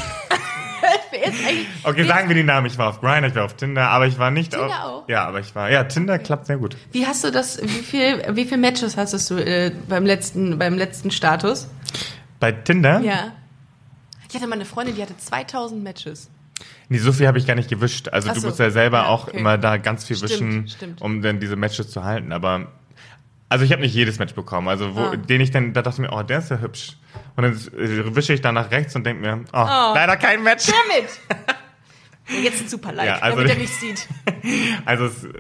[1.85, 2.67] Okay, sagen wir die Namen.
[2.67, 5.03] Ich war auf Grindr, ich war auf Tinder, aber ich war nicht Tinder auf.
[5.05, 5.09] auch?
[5.09, 5.71] Ja, aber ich war.
[5.71, 6.77] Ja, Tinder klappt sehr gut.
[6.91, 10.75] Wie hast du das, wie viel, wie viel Matches hattest du äh, beim letzten, beim
[10.77, 11.69] letzten Status?
[12.41, 13.01] Bei Tinder?
[13.01, 13.33] Ja.
[14.33, 16.31] Ich hatte mal eine Freundin, die hatte 2000 Matches.
[16.89, 18.09] Nee, so viel habe ich gar nicht gewischt.
[18.09, 18.47] Also Ach du so.
[18.47, 19.37] musst ja selber Ja, auch okay.
[19.39, 21.03] immer da ganz viel Stimmt, wischen, stimmt.
[21.03, 22.33] um dann diese Matches zu halten.
[22.33, 22.69] Aber
[23.51, 24.69] also ich habe nicht jedes Match bekommen.
[24.69, 25.17] Also wo, Ah.
[25.17, 26.97] den ich dann, da dachte ich mir, oh, der ist ja hübsch.
[27.37, 29.93] Und dann äh, wische ich da nach rechts und denke mir, oh, Oh.
[29.95, 30.67] leider kein Match.
[30.67, 31.11] Damit!
[32.43, 34.09] Jetzt ein Super-Like, Ja, also- damit er mich sieht.
[34.87, 35.31] Also es äh,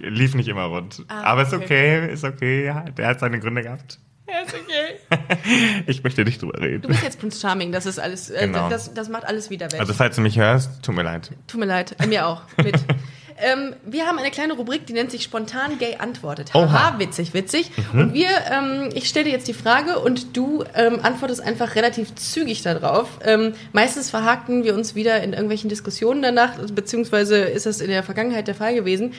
[0.00, 1.04] lief nicht immer rund.
[1.08, 2.00] Ah, Aber ist okay.
[2.02, 2.64] okay, ist okay.
[2.64, 3.98] Ja, der hat seine Gründe gehabt.
[4.32, 5.80] Ja, ist okay.
[5.86, 6.86] Ich möchte nicht drüber Du reden.
[6.88, 8.68] bist jetzt Prince Charming, das ist alles, äh, Genau.
[8.68, 9.80] das, das macht alles wieder weg.
[9.80, 11.30] Also falls du mich hörst, tut mir leid.
[11.46, 12.42] Tut mir leid, äh, mir auch.
[12.62, 12.76] Mit.
[13.38, 16.50] ähm, wir haben eine kleine Rubrik, die nennt sich Spontan Gay antwortet.
[16.54, 16.70] Oha.
[16.70, 17.70] Haha, witzig, witzig.
[17.92, 22.14] Und wir, ähm, ich stelle dir jetzt die Frage und du ähm, antwortest einfach relativ
[22.14, 23.08] zügig darauf.
[23.24, 28.02] Ähm, meistens verhaken wir uns wieder in irgendwelchen Diskussionen danach, beziehungsweise ist das in der
[28.02, 29.12] Vergangenheit der Fall gewesen.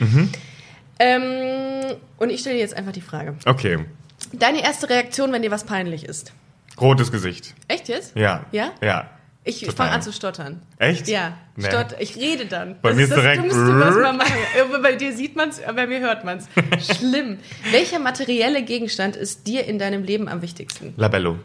[0.99, 3.35] Ähm, und ich stelle dir jetzt einfach die Frage.
[3.45, 3.79] Okay.
[4.33, 6.31] Deine erste Reaktion, wenn dir was peinlich ist.
[6.79, 7.53] Rotes Gesicht.
[7.67, 8.15] Echt jetzt?
[8.15, 8.45] Ja.
[8.51, 8.71] Ja?
[8.81, 9.09] Ja.
[9.43, 10.61] Ich fange an zu stottern.
[10.77, 11.07] Echt?
[11.07, 11.67] Ja, Nee.
[11.67, 12.75] Stott, ich rede dann.
[12.81, 14.27] Bei das mir ist das direkt Dümmste, was man kann.
[14.29, 16.47] Äh, Bei dir sieht man es, bei mir hört man es.
[16.97, 17.39] Schlimm.
[17.71, 20.93] Welcher materielle Gegenstand ist dir in deinem Leben am wichtigsten?
[20.95, 21.39] Labello.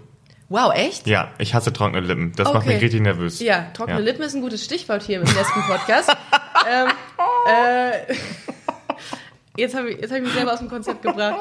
[0.51, 1.07] Wow, echt?
[1.07, 2.33] Ja, ich hasse trockene Lippen.
[2.37, 2.75] Das macht Okay.
[2.75, 3.41] mich richtig nervös.
[3.41, 4.05] Ja, trockene Ja.
[4.05, 6.11] Lippen ist ein gutes Stichwort hier im letzten Podcast.
[6.71, 6.89] ähm,
[7.51, 8.15] äh,
[9.57, 11.37] jetzt habe ich, jetzt hab ich mich selber aus dem Konzept gebracht.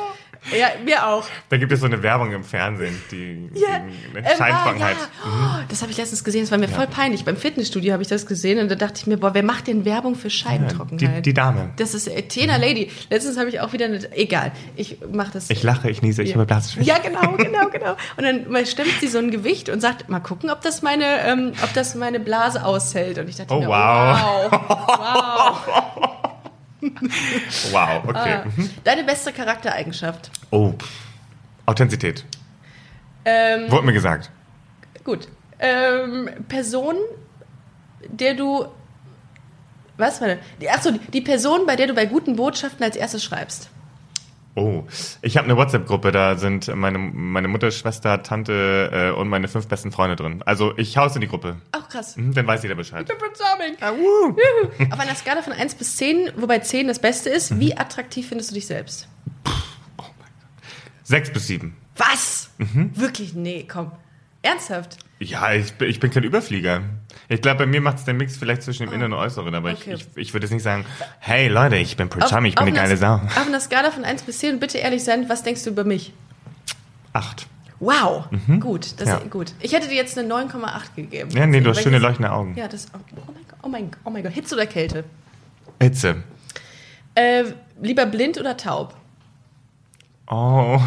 [0.52, 1.26] Ja, mir auch.
[1.50, 4.96] Da gibt es so eine Werbung im Fernsehen, die Ja, gegen äh, Scheintrockenheit.
[4.98, 5.60] war, ja.
[5.62, 7.26] Oh, das habe ich letztens gesehen, das war mir voll peinlich.
[7.26, 9.86] Beim Fitnessstudio habe ich das gesehen und da dachte ich mir, boah, wer macht denn
[9.86, 11.26] Werbung für Die, Scheidentrockenheit?
[11.26, 11.70] die Dame.
[11.78, 12.92] das ist äh, Tena Lady.
[13.10, 15.50] Letztens habe ich auch wieder eine, egal, ich mache das.
[15.50, 16.88] Ich lache, ich niese, ich habe Blasenschwäche.
[16.90, 17.96] ja, genau, genau, genau.
[18.18, 21.06] Und dann mal stemmt sie so ein Gewicht und sagt, mal gucken, ob das meine,
[21.28, 23.18] ähm, ob das meine Blase aushält.
[23.18, 24.52] Und ich dachte Oh, mir, wow.
[24.52, 26.12] wow, wow.
[27.72, 28.36] Wow, okay.
[28.36, 28.46] Ah.
[28.84, 30.32] Deine beste Charaktereigenschaft.
[30.52, 30.74] Oh.
[31.66, 32.26] Authentizität.
[33.26, 34.30] Ähm, Wurde mir gesagt.
[35.04, 35.28] Gut.
[35.60, 36.96] Ähm, Person,
[38.08, 38.66] der du.
[39.98, 40.40] Was war denn?
[40.70, 43.70] Achso, die Person, bei der du bei guten Botschaften als erstes schreibst.
[44.58, 44.86] Oh,
[45.22, 49.68] ich habe eine WhatsApp-Gruppe, da sind meine, meine Mutter, Schwester, Tante äh, und meine fünf
[49.68, 50.42] besten Freunde drin.
[50.46, 51.58] Also ich haus in die Gruppe.
[51.74, 52.16] Ach, krass.
[52.16, 53.06] Hm, Dann weiß jeder Bescheid.
[53.06, 53.76] Prince Charming.
[53.82, 54.36] Ah, wuh.
[54.94, 58.52] Auf einer Skala von 1 bis 10, wobei 10 das Beste ist, wie attraktiv findest
[58.52, 59.10] du dich selbst?
[61.04, 61.76] Sechs bis sieben.
[61.98, 62.50] Was?
[62.58, 62.92] Mhm.
[62.96, 63.34] Wirklich?
[63.34, 63.92] Nee, komm.
[64.42, 64.98] Ernsthaft?
[65.20, 66.82] Ja, ich, bin- ich bin kein Überflieger.
[67.28, 69.72] Ich glaube, bei mir macht es den Mix vielleicht zwischen dem Inneren und Äußeren, aber.
[69.72, 69.94] Okay.
[69.96, 70.86] ich, ich, ich würde jetzt nicht sagen,
[71.20, 73.16] hey Leute, ich bin Prince Charming, ich bin eine geile Sau.
[73.16, 76.14] Auf einer Skala von 1 bis 10, bitte ehrlich sein, was denkst du über mich?
[77.14, 77.48] Acht.
[77.80, 78.26] Wow,
[78.62, 79.14] gut, das Mhm.
[79.14, 79.18] Ja.
[79.18, 79.54] ist gut.
[79.60, 81.30] Ich hätte dir jetzt eine 9,8 gegeben.
[81.32, 82.56] Ja, nee, du hast schöne leuchtende Augen.
[82.56, 82.88] Ja, das.
[82.94, 82.98] Oh
[83.32, 84.32] mein Gott, oh mein Gott, oh mein Gott.
[84.32, 85.04] Hitze oder Kälte?
[85.82, 86.24] Hitze.
[87.16, 87.44] Äh,
[87.82, 88.96] lieber blind oder taub?
[90.28, 90.80] Oh.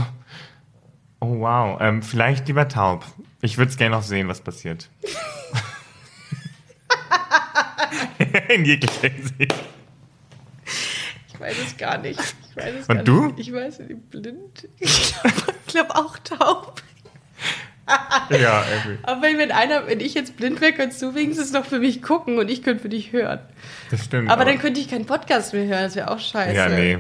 [1.20, 1.78] Oh, wow.
[1.80, 3.05] Ähm, vielleicht lieber taub.
[3.41, 4.89] Ich würde es gerne noch sehen, was passiert.
[8.48, 9.54] In jeglicher Hinsicht.
[11.28, 12.20] Ich weiß es gar nicht.
[12.50, 13.26] Ich weiß es Und gar du?
[13.26, 13.38] Nicht.
[13.40, 14.68] Ich weiß nicht, blind.
[14.80, 16.82] Ich glaube glaub auch taub.
[18.30, 18.98] Ja, irgendwie.
[19.04, 22.38] Aber wenn, einer, wenn ich jetzt blind wäre, könntest du wenigstens noch für mich gucken
[22.38, 23.40] und ich könnte für dich hören.
[23.90, 24.30] Das stimmt.
[24.30, 26.54] Aber dann könnte ich keinen Podcast mehr hören, das wäre auch scheiße.
[26.54, 26.98] Ja, nee.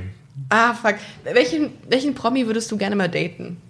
[0.48, 0.94] Ah, fuck.
[1.24, 3.60] Welchen, welchen Promi würdest du gerne mal daten?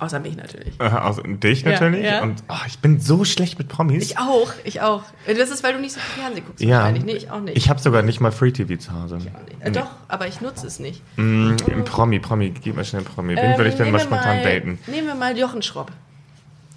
[0.00, 0.78] Außer mich natürlich.
[0.80, 2.04] Äh, Also dich natürlich.
[2.04, 2.22] ja.
[2.22, 4.02] Und oh, ich bin so schlecht mit Promis.
[4.04, 5.02] Ich auch, ich auch.
[5.26, 6.78] Das ist, weil du nicht so viel Fernsehen guckst ja.
[6.78, 7.04] wahrscheinlich.
[7.04, 7.56] Nee, ich auch nicht.
[7.56, 9.18] Ich habe sogar nicht mal Free TV zu Hause.
[9.60, 11.02] Äh, Doch, aber ich nutze es nicht.
[11.16, 13.36] Mm, Im Promi, Promi, gib mal schnell Promi.
[13.36, 14.78] Wen würde ich denn Ähm, mal nehmen wir spontan mal, daten?
[14.86, 15.90] Nehmen wir mal Jochen Schropp.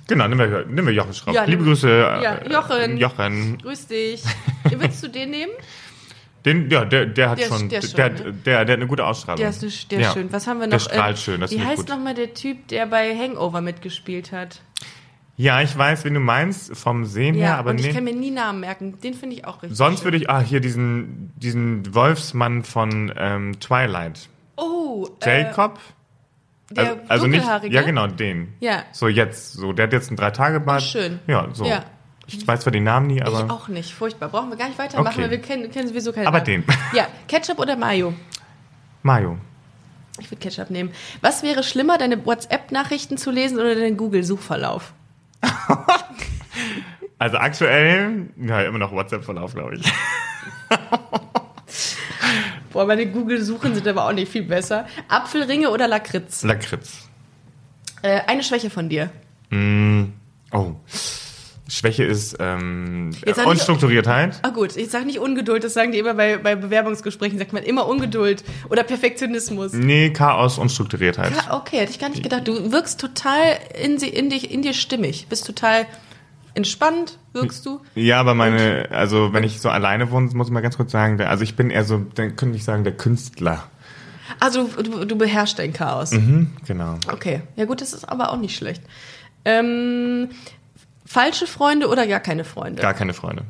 [0.08, 1.36] Genau, nehmen wir, nehmen wir Jochen Schraub.
[1.36, 1.90] Ja, Liebe Grüße.
[1.90, 2.98] äh, Ja, Jochen.
[2.98, 3.58] Jochen.
[3.58, 4.24] Grüß dich.
[4.70, 5.52] Willst du den nehmen?
[6.48, 8.34] Den, ja, der, der hat Der schon, der schön, der, ne?
[8.46, 9.40] der, der hat eine gute Ausstrahlung.
[9.42, 10.14] Der ist, nicht- der Ja.
[10.14, 10.32] schön.
[10.32, 10.72] Was haben wir noch?
[10.72, 14.62] Der strahlt Ähm, schön, das Wie heißt nochmal der Typ, der bei Hangover mitgespielt hat?
[15.36, 17.94] Ja, ich weiß, wen du meinst, vom Sehen Ja, her, aber und ich nee.
[17.94, 18.98] kann mir nie Namen merken.
[19.02, 23.60] Den finde ich auch richtig Sonst würde ich, ah, hier diesen, diesen Wolfsmann von ähm,
[23.60, 24.30] Twilight.
[24.56, 25.80] Oh, Jacob?
[26.72, 28.54] äh, der also, also nicht, ja genau, den.
[28.62, 28.84] Ja.
[28.94, 31.20] So jetzt, so, der hat jetzt einen drei tage bad Ach, schön.
[31.28, 31.66] Ja, so.
[31.66, 31.84] Ja.
[32.28, 33.94] Ich weiß zwar den Namen nie, Ich aber auch nicht.
[33.94, 34.30] Furchtbar.
[34.30, 35.24] Brauchen wir gar nicht weitermachen, Okay.
[35.24, 36.46] weil wir kennen, kennen sowieso keinen Aber Namen.
[36.46, 36.64] den.
[36.94, 38.14] Ja, Ketchup oder Mayo?
[39.04, 39.38] Mayo.
[40.20, 40.92] Ich würde Ketchup nehmen.
[41.22, 44.94] Was wäre schlimmer, deine WhatsApp-Nachrichten zu lesen oder deinen Google-Suchverlauf?
[47.20, 49.92] Also aktuell, ja, immer noch WhatsApp-Verlauf, glaube ich.
[52.72, 54.86] Boah, meine Google-Suchen sind aber auch nicht viel besser.
[55.08, 56.44] Apfelringe oder Lakritz?
[56.44, 57.08] Lakritz.
[58.04, 59.10] Äh, eine Schwäche von dir.
[59.50, 60.04] Mm,
[60.52, 60.76] oh.
[61.70, 63.12] Schwäche ist ähm,
[63.46, 64.40] Unstrukturiertheit.
[64.42, 67.64] Ah gut, ich sag nicht Ungeduld, das sagen die immer bei, bei Bewerbungsgesprächen, sagt man
[67.64, 69.74] immer Ungeduld oder Perfektionismus.
[69.74, 71.34] Nee, Chaos, Unstrukturiertheit.
[71.36, 72.48] Ja, okay, hätte ich gar nicht gedacht.
[72.48, 75.28] Du wirkst total in, sie, in, dich, in dir stimmig.
[75.28, 75.86] Bist total
[76.54, 77.82] entspannt, wirkst du.
[77.96, 81.22] Ja, aber meine, also wenn ich so alleine wohne, muss ich mal ganz kurz sagen,
[81.22, 83.64] also ich bin eher so, dann könnte ich sagen, der Künstler.
[84.40, 86.12] Also du, du beherrschst dein Chaos.
[86.12, 86.98] Mhm, genau.
[87.12, 88.82] Okay, ja gut, das ist aber auch nicht schlecht.
[89.46, 90.30] Ähm,
[91.08, 92.82] falsche Freunde oder gar keine Freunde?
[92.82, 93.44] Gar keine Freunde.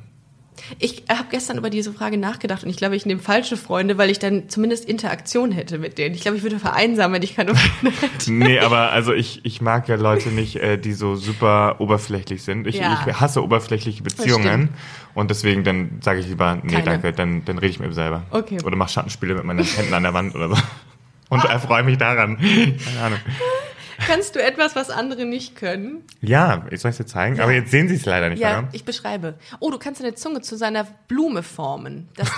[0.80, 4.10] Ich habe gestern über diese Frage nachgedacht und ich glaube, ich nehme falsche Freunde, weil
[4.10, 6.14] ich dann zumindest Interaktion hätte mit denen.
[6.16, 8.34] Ich glaube, ich würde vereinsamen, wenn ich keine Freunde hätte.
[8.34, 12.68] Nee, aber also ich, ich mag ja Leute nicht, äh, die so super oberflächlich sind.
[12.68, 13.06] Ich, Ja.
[13.08, 14.70] ich hasse oberflächliche Beziehungen.
[15.14, 16.84] Und deswgen dann sage ich lieber, nee, Keine.
[16.84, 18.24] danke, dann, dann rede ich mit mir selber.
[18.32, 18.58] Okay.
[18.66, 20.56] Oder mach Schattenspiele mit meinen Händen an der Wand oder so.
[21.30, 22.38] Und erfreue mich daran.
[22.38, 23.20] Keine Ahnung.
[24.06, 26.04] Kannst du etwas, was andere nicht können?
[26.22, 28.40] Ja, ich soll es dir zeigen, aber jetzt sehen sie es leider nicht.
[28.40, 28.70] Ja, oder?
[28.72, 29.36] ich beschreibe.
[29.60, 32.10] Oh, du kannst deine Zunge zu seiner Blume formen.
[32.16, 32.30] Das,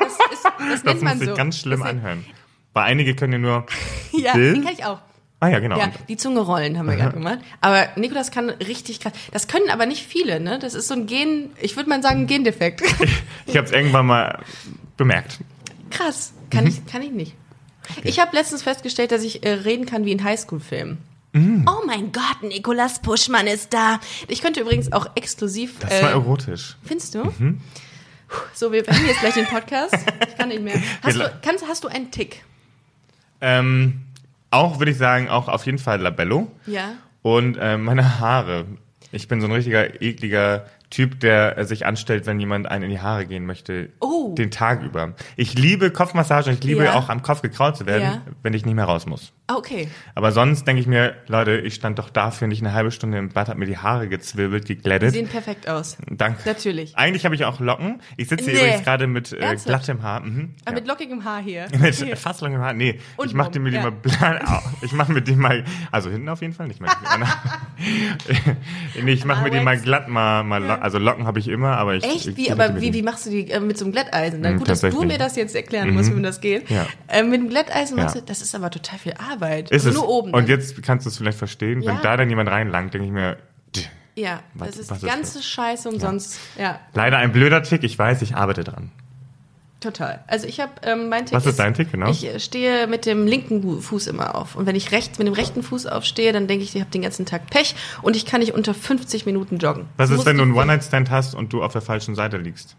[0.00, 1.34] das, ist, das nennt Das man muss sich so.
[1.34, 2.24] ganz schlimm das, anhören.
[2.72, 3.66] Weil einige können ja nur.
[4.12, 5.00] Ja, den kann ich auch.
[5.40, 5.76] Ah ja, genau.
[5.76, 7.40] Ja, die Zunge rollen haben wir gerade gemacht.
[7.60, 9.12] Aber Nikolas kann richtig krass.
[9.32, 10.58] Das können aber nicht viele, ne?
[10.58, 12.82] Das ist so ein Gen, ich würde mal sagen, ein Gendefekt.
[13.46, 14.38] Ich habe es irgendwann mal
[14.96, 15.38] bemerkt.
[15.90, 16.32] krass.
[16.32, 16.50] Mhm.
[16.50, 17.34] Kann ich, kann ich nicht.
[18.02, 20.98] Ich habe letztens festgestellt, dass ich äh, reden kann wie in Highschool-Filmen.
[21.36, 23.98] Oh mein Gott, Nikolas Puschmann ist da.
[24.28, 25.80] Ich könnte übrigens auch exklusiv.
[25.80, 26.76] Das war erotisch.
[26.84, 27.24] Findest du?
[27.24, 27.54] Puh,
[28.54, 29.96] So, wir beenden jetzt gleich den Podcast.
[30.28, 30.80] Ich kann nicht mehr.
[31.02, 32.44] Hast du, kannst, hast du einen Tick?
[33.40, 34.02] Ähm,
[34.52, 36.52] auch würde ich sagen, auch auf jeden Fall Labello.
[36.66, 36.92] Ja.
[37.22, 38.66] Und äh, meine Haare.
[39.10, 42.90] Ich bin so ein richtiger ekliger Typ, der äh, sich anstellt, wenn jemand einen in
[42.90, 43.88] die Haare gehen möchte.
[44.00, 44.32] Oh.
[44.38, 45.14] Den Tag über.
[45.36, 46.94] Ich liebe Kopfmassage und ich liebe Ja.
[46.94, 48.22] auch am Kopf gekraut zu werden, Ja.
[48.44, 49.32] wenn ich nicht mehr raus muss.
[49.48, 49.88] Ah, Okay.
[50.14, 53.30] Aber sonst denke ich mir, Leute, ich stand doch dafür nicht eine halbe Stunde im
[53.30, 55.10] Bad, hab mir die Haare gezwirbelt, Die geglättet.
[55.12, 55.96] sehen perfekt aus.
[56.08, 56.38] Danke.
[56.46, 56.96] Natürlich.
[56.96, 58.00] Eigentlich habe ich auch Locken.
[58.16, 58.60] Ich sitze hier Nee.
[58.60, 60.20] übrigens gerade mit äh, glattem Haar.
[60.20, 60.54] Mhm.
[60.66, 60.72] Ja.
[60.72, 61.66] mit lockigem Haar hier.
[61.78, 62.16] Mit Hier.
[62.16, 62.72] fast langem Haar.
[62.72, 64.38] Nee, Und ich mache mir die mal plan.
[64.82, 66.90] Ich mache mit dem mal, also hinten auf jeden Fall nicht mehr.
[69.02, 71.94] nee, ich mache mir die mal glatt mal, mal also Locken habe ich immer, aber
[71.94, 72.26] ich Echt?
[72.26, 74.42] ich, Wie, aber wie, wie machst du die äh, mit so einem Glätteisen?
[74.42, 76.68] Dann Mhm, gut, dass du mir das jetzt erklären musst, wie das geht.
[76.70, 76.86] Ja.
[77.08, 78.20] Äh, mit dem Glätteisen machst Ja.
[78.20, 79.70] du, das ist aber total viel Arbeit.
[79.70, 79.94] ist Also es.
[79.96, 80.28] Nur oben.
[80.34, 80.46] Und dann.
[80.46, 81.92] jetzt kannst du es vielleicht verstehen, Ja.
[81.94, 83.36] wenn da dann jemand reinlangt, denke ich mir,
[84.16, 85.46] Ja, Was- das ist die ist ganze das?
[85.46, 86.38] Scheiße umsonst.
[86.56, 86.78] Ja.
[86.92, 88.92] leider ein blöder Tick, ich weiß, ich arbeite dran.
[89.84, 90.24] Total.
[90.26, 92.10] Also ich habe ähm, mein Tick Was ist dein Tick, genau?
[92.10, 94.56] Ich äh, stehe mit dem linken Fuß immer auf.
[94.56, 97.02] Und wenn ich rechts mit dem rechten Fuß aufstehe, dann denke ich, ich habe den
[97.02, 99.86] ganzen Tag Pech und ich kann nicht unter 50 Minuten joggen.
[99.96, 102.76] Was ist, wenn du einen One-Night-Stand hast und du auf der falschen Seite liegst?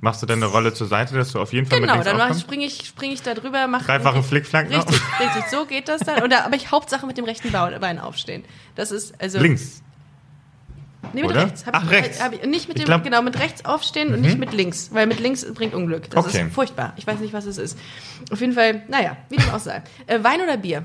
[0.00, 2.18] Machst du dann eine Rolle zur Seite, dass du auf jeden Fall Genau, mit links
[2.18, 4.86] dann springe ich, spring ich da drüber, mache Dreifachen Flickflack noch?
[4.86, 6.22] Richtig, richtig, so geht das dann.
[6.22, 8.44] Oder, aber ich Hauptsache mit dem rechten Bein aufstehen.
[8.76, 9.82] Das ist also Links.
[11.12, 11.44] Nee, mit oder?
[11.44, 11.64] rechts.
[11.64, 12.22] Hab Ach, ich, rechts.
[12.22, 13.04] Hab ich, nicht mit Ich dem, glaub- Mhm.
[13.04, 16.10] genau, mit rechts aufstehen und nicht mit links, weil mit links bringt Unglück.
[16.10, 16.46] Das Okay.
[16.46, 16.92] ist furchtbar.
[16.96, 17.78] Ich weiß nicht, was es ist.
[18.30, 19.82] Auf jeden Fall, naja, wie dem auch sei.
[20.06, 20.84] Äh, Wein oder Bier?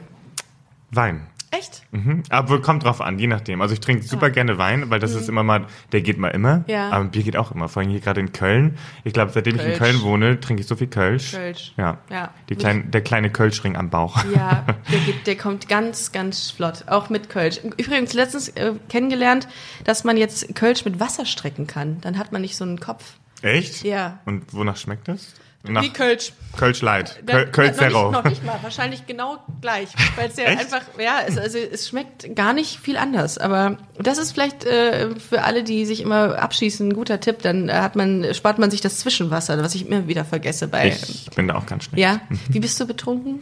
[0.92, 1.28] Wein.
[1.54, 1.84] Echt?
[1.92, 2.24] Mhm.
[2.30, 3.62] Aber kommt drauf an, je nachdem.
[3.62, 6.58] Also ich trinke super gerne Wein, weil das ist immer mal, der geht mal immer.
[6.60, 6.64] Mhm.
[6.66, 6.90] Ja.
[6.90, 7.70] Aber Bier geht auch immer.
[7.70, 8.76] Vor allem hier gerade in Köln.
[9.04, 9.78] Ich glaube, seitdem ich in Kölsch.
[9.78, 11.34] Köln wohne, trinke ich so viel Kölsch.
[11.34, 11.74] Kölsch.
[11.78, 12.00] Ja.
[12.10, 12.34] Ja.
[12.50, 14.24] Die klein, der kleine Kölschring am Bauch.
[14.34, 16.86] Ja, der, geht, der kommt ganz, ganz flott.
[16.88, 17.60] Auch mit Kölsch.
[17.78, 19.48] Übrigens letztens äh, kennengelernt,
[19.84, 22.02] dass man jetzt Kölsch mit Wasser strecken kann.
[22.02, 23.14] Dann hat man nicht so einen Kopf.
[23.44, 23.84] Echt?
[23.84, 24.20] Ja.
[24.26, 25.36] Und wonach schmeckt das?
[25.66, 26.34] Nach Wie Kölsch.
[26.58, 27.24] Kölsch Light.
[27.26, 28.12] Da- Köl Kölsch noch, nicht, Zero.
[28.12, 29.88] noch nicht mal, wahrscheinlich genau gleich.
[30.18, 30.60] Weil es ja Echt?
[30.60, 33.38] einfach, ja, es, also es schmeckt gar nicht viel anders.
[33.38, 37.42] Aber das ist vielleicht äh, für alle, die sich immer abschießen, ein guter Tipp.
[37.44, 40.90] Dann äh, hat man, spart man sich das Zwischenwasser, was ich immer wieder vergesse bei.
[40.90, 42.00] Ich bin da auch ganz schnell.
[42.02, 43.40] ja, wie bist du betrunken?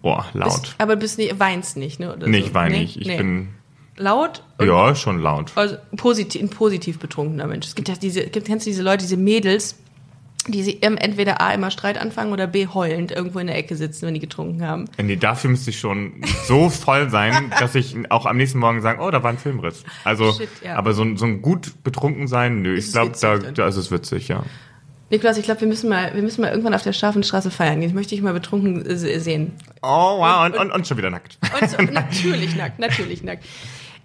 [0.00, 0.62] Boah, laut.
[0.62, 2.14] Bist, aber bist nicht, weinst nicht, ne?
[2.16, 2.46] Oder nee, so.
[2.46, 2.80] ich weine Nee?
[2.80, 2.96] nicht.
[2.96, 3.18] Ich Nee.
[3.18, 3.48] bin,
[3.98, 4.42] laut.
[4.58, 5.52] ja, schon laut.
[5.56, 7.66] Also positiv, ein positiv betrunkener Mensch.
[7.66, 9.76] Es gibt ja diese, kennst du diese Leute, diese Mädels,
[10.48, 14.06] die sie entweder A immer Streit anfangen oder B heulend irgendwo in der Ecke sitzen,
[14.06, 14.86] wenn die getrunken haben.
[15.00, 19.00] Nee, dafür müsste ich schon so voll sein, dass ich auch am nächsten Morgen sagen,
[19.00, 19.84] oh, da war ein Filmriss.
[20.04, 20.76] Also, Shit, ja.
[20.76, 23.76] aber so, ein- so ein gut betrunken sein, nö, Ist ich glaube, da, da ist
[23.76, 24.42] es witzig, ja.
[25.10, 27.88] Niklas, ich glaube, wir müssen mal, wir müssen mal irgendwann auf der Schafenstraße feiern gehen.
[27.88, 29.52] Ich möchte dich mal betrunken äh, sehen.
[29.82, 31.36] Oh, wow, und, und, und schon wieder nackt.
[31.60, 33.44] Und natürlich nackt, natürlich nackt.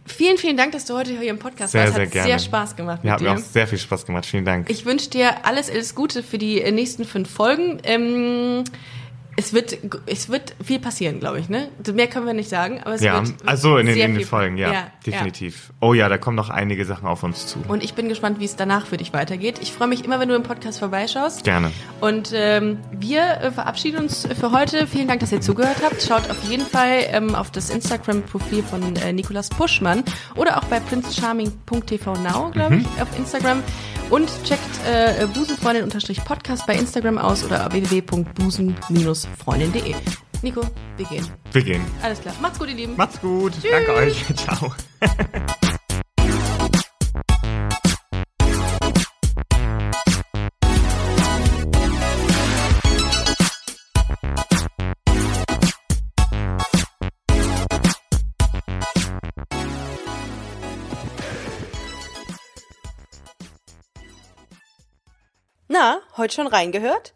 [0.08, 1.96] Vielen, vielen Dank, dass du heute hier im Podcast Sehr, warst.
[1.96, 2.28] sehr Hat gerne.
[2.28, 3.26] sehr Spaß gemacht Ja, hat dir.
[3.26, 4.26] mir auch sehr viel Spaß gemacht.
[4.26, 4.70] Vielen Dank.
[4.70, 7.80] Ich wünsche dir alles, alles Gute für die äh, nächsten fünf Folgen.
[7.84, 8.64] Ähm,
[9.38, 11.70] es wird, es wird viel passieren, glaube ich, ne?
[11.94, 14.58] Mehr können wir nicht sagen, aber es ja, wird, also in den, in den Folgen,
[14.58, 15.74] ja, ja definitiv.
[15.82, 17.60] Oh ja, da kommen noch einige Sachen auf uns zu.
[17.68, 19.60] Und ich bin gespannt, wie es danach für dich weitergeht.
[19.62, 21.44] Ich freue mich immer, wenn du im Podcast vorbeischaust.
[21.44, 21.72] Gerne.
[22.00, 24.88] Und ähm, wir äh, verabschieden uns für heute.
[24.88, 26.02] Vielen Dank, dass ihr zugehört habt.
[26.02, 30.04] Schaut auf jeden Fall ähm, auf das Instagram-Profil von äh, Nikolas Puschmann
[30.36, 33.64] oder auch bei princecharming.tv now, glaube ich, auf Instagram.
[34.10, 37.66] Und checkt äh, busenfreundin-podcast bei Instagram aus oder
[39.26, 39.96] www.busen-freundin.de.
[40.42, 40.62] Nico,
[40.98, 41.28] wir gehen.
[41.52, 41.86] Wir gehen.
[42.02, 42.36] Alles klar.
[42.42, 42.96] Macht's gut, ihr Lieben.
[42.96, 43.54] Macht's gut.
[43.70, 44.24] Danke euch.
[44.36, 44.74] Ciao.
[65.68, 67.16] Na, heute schon reingehört?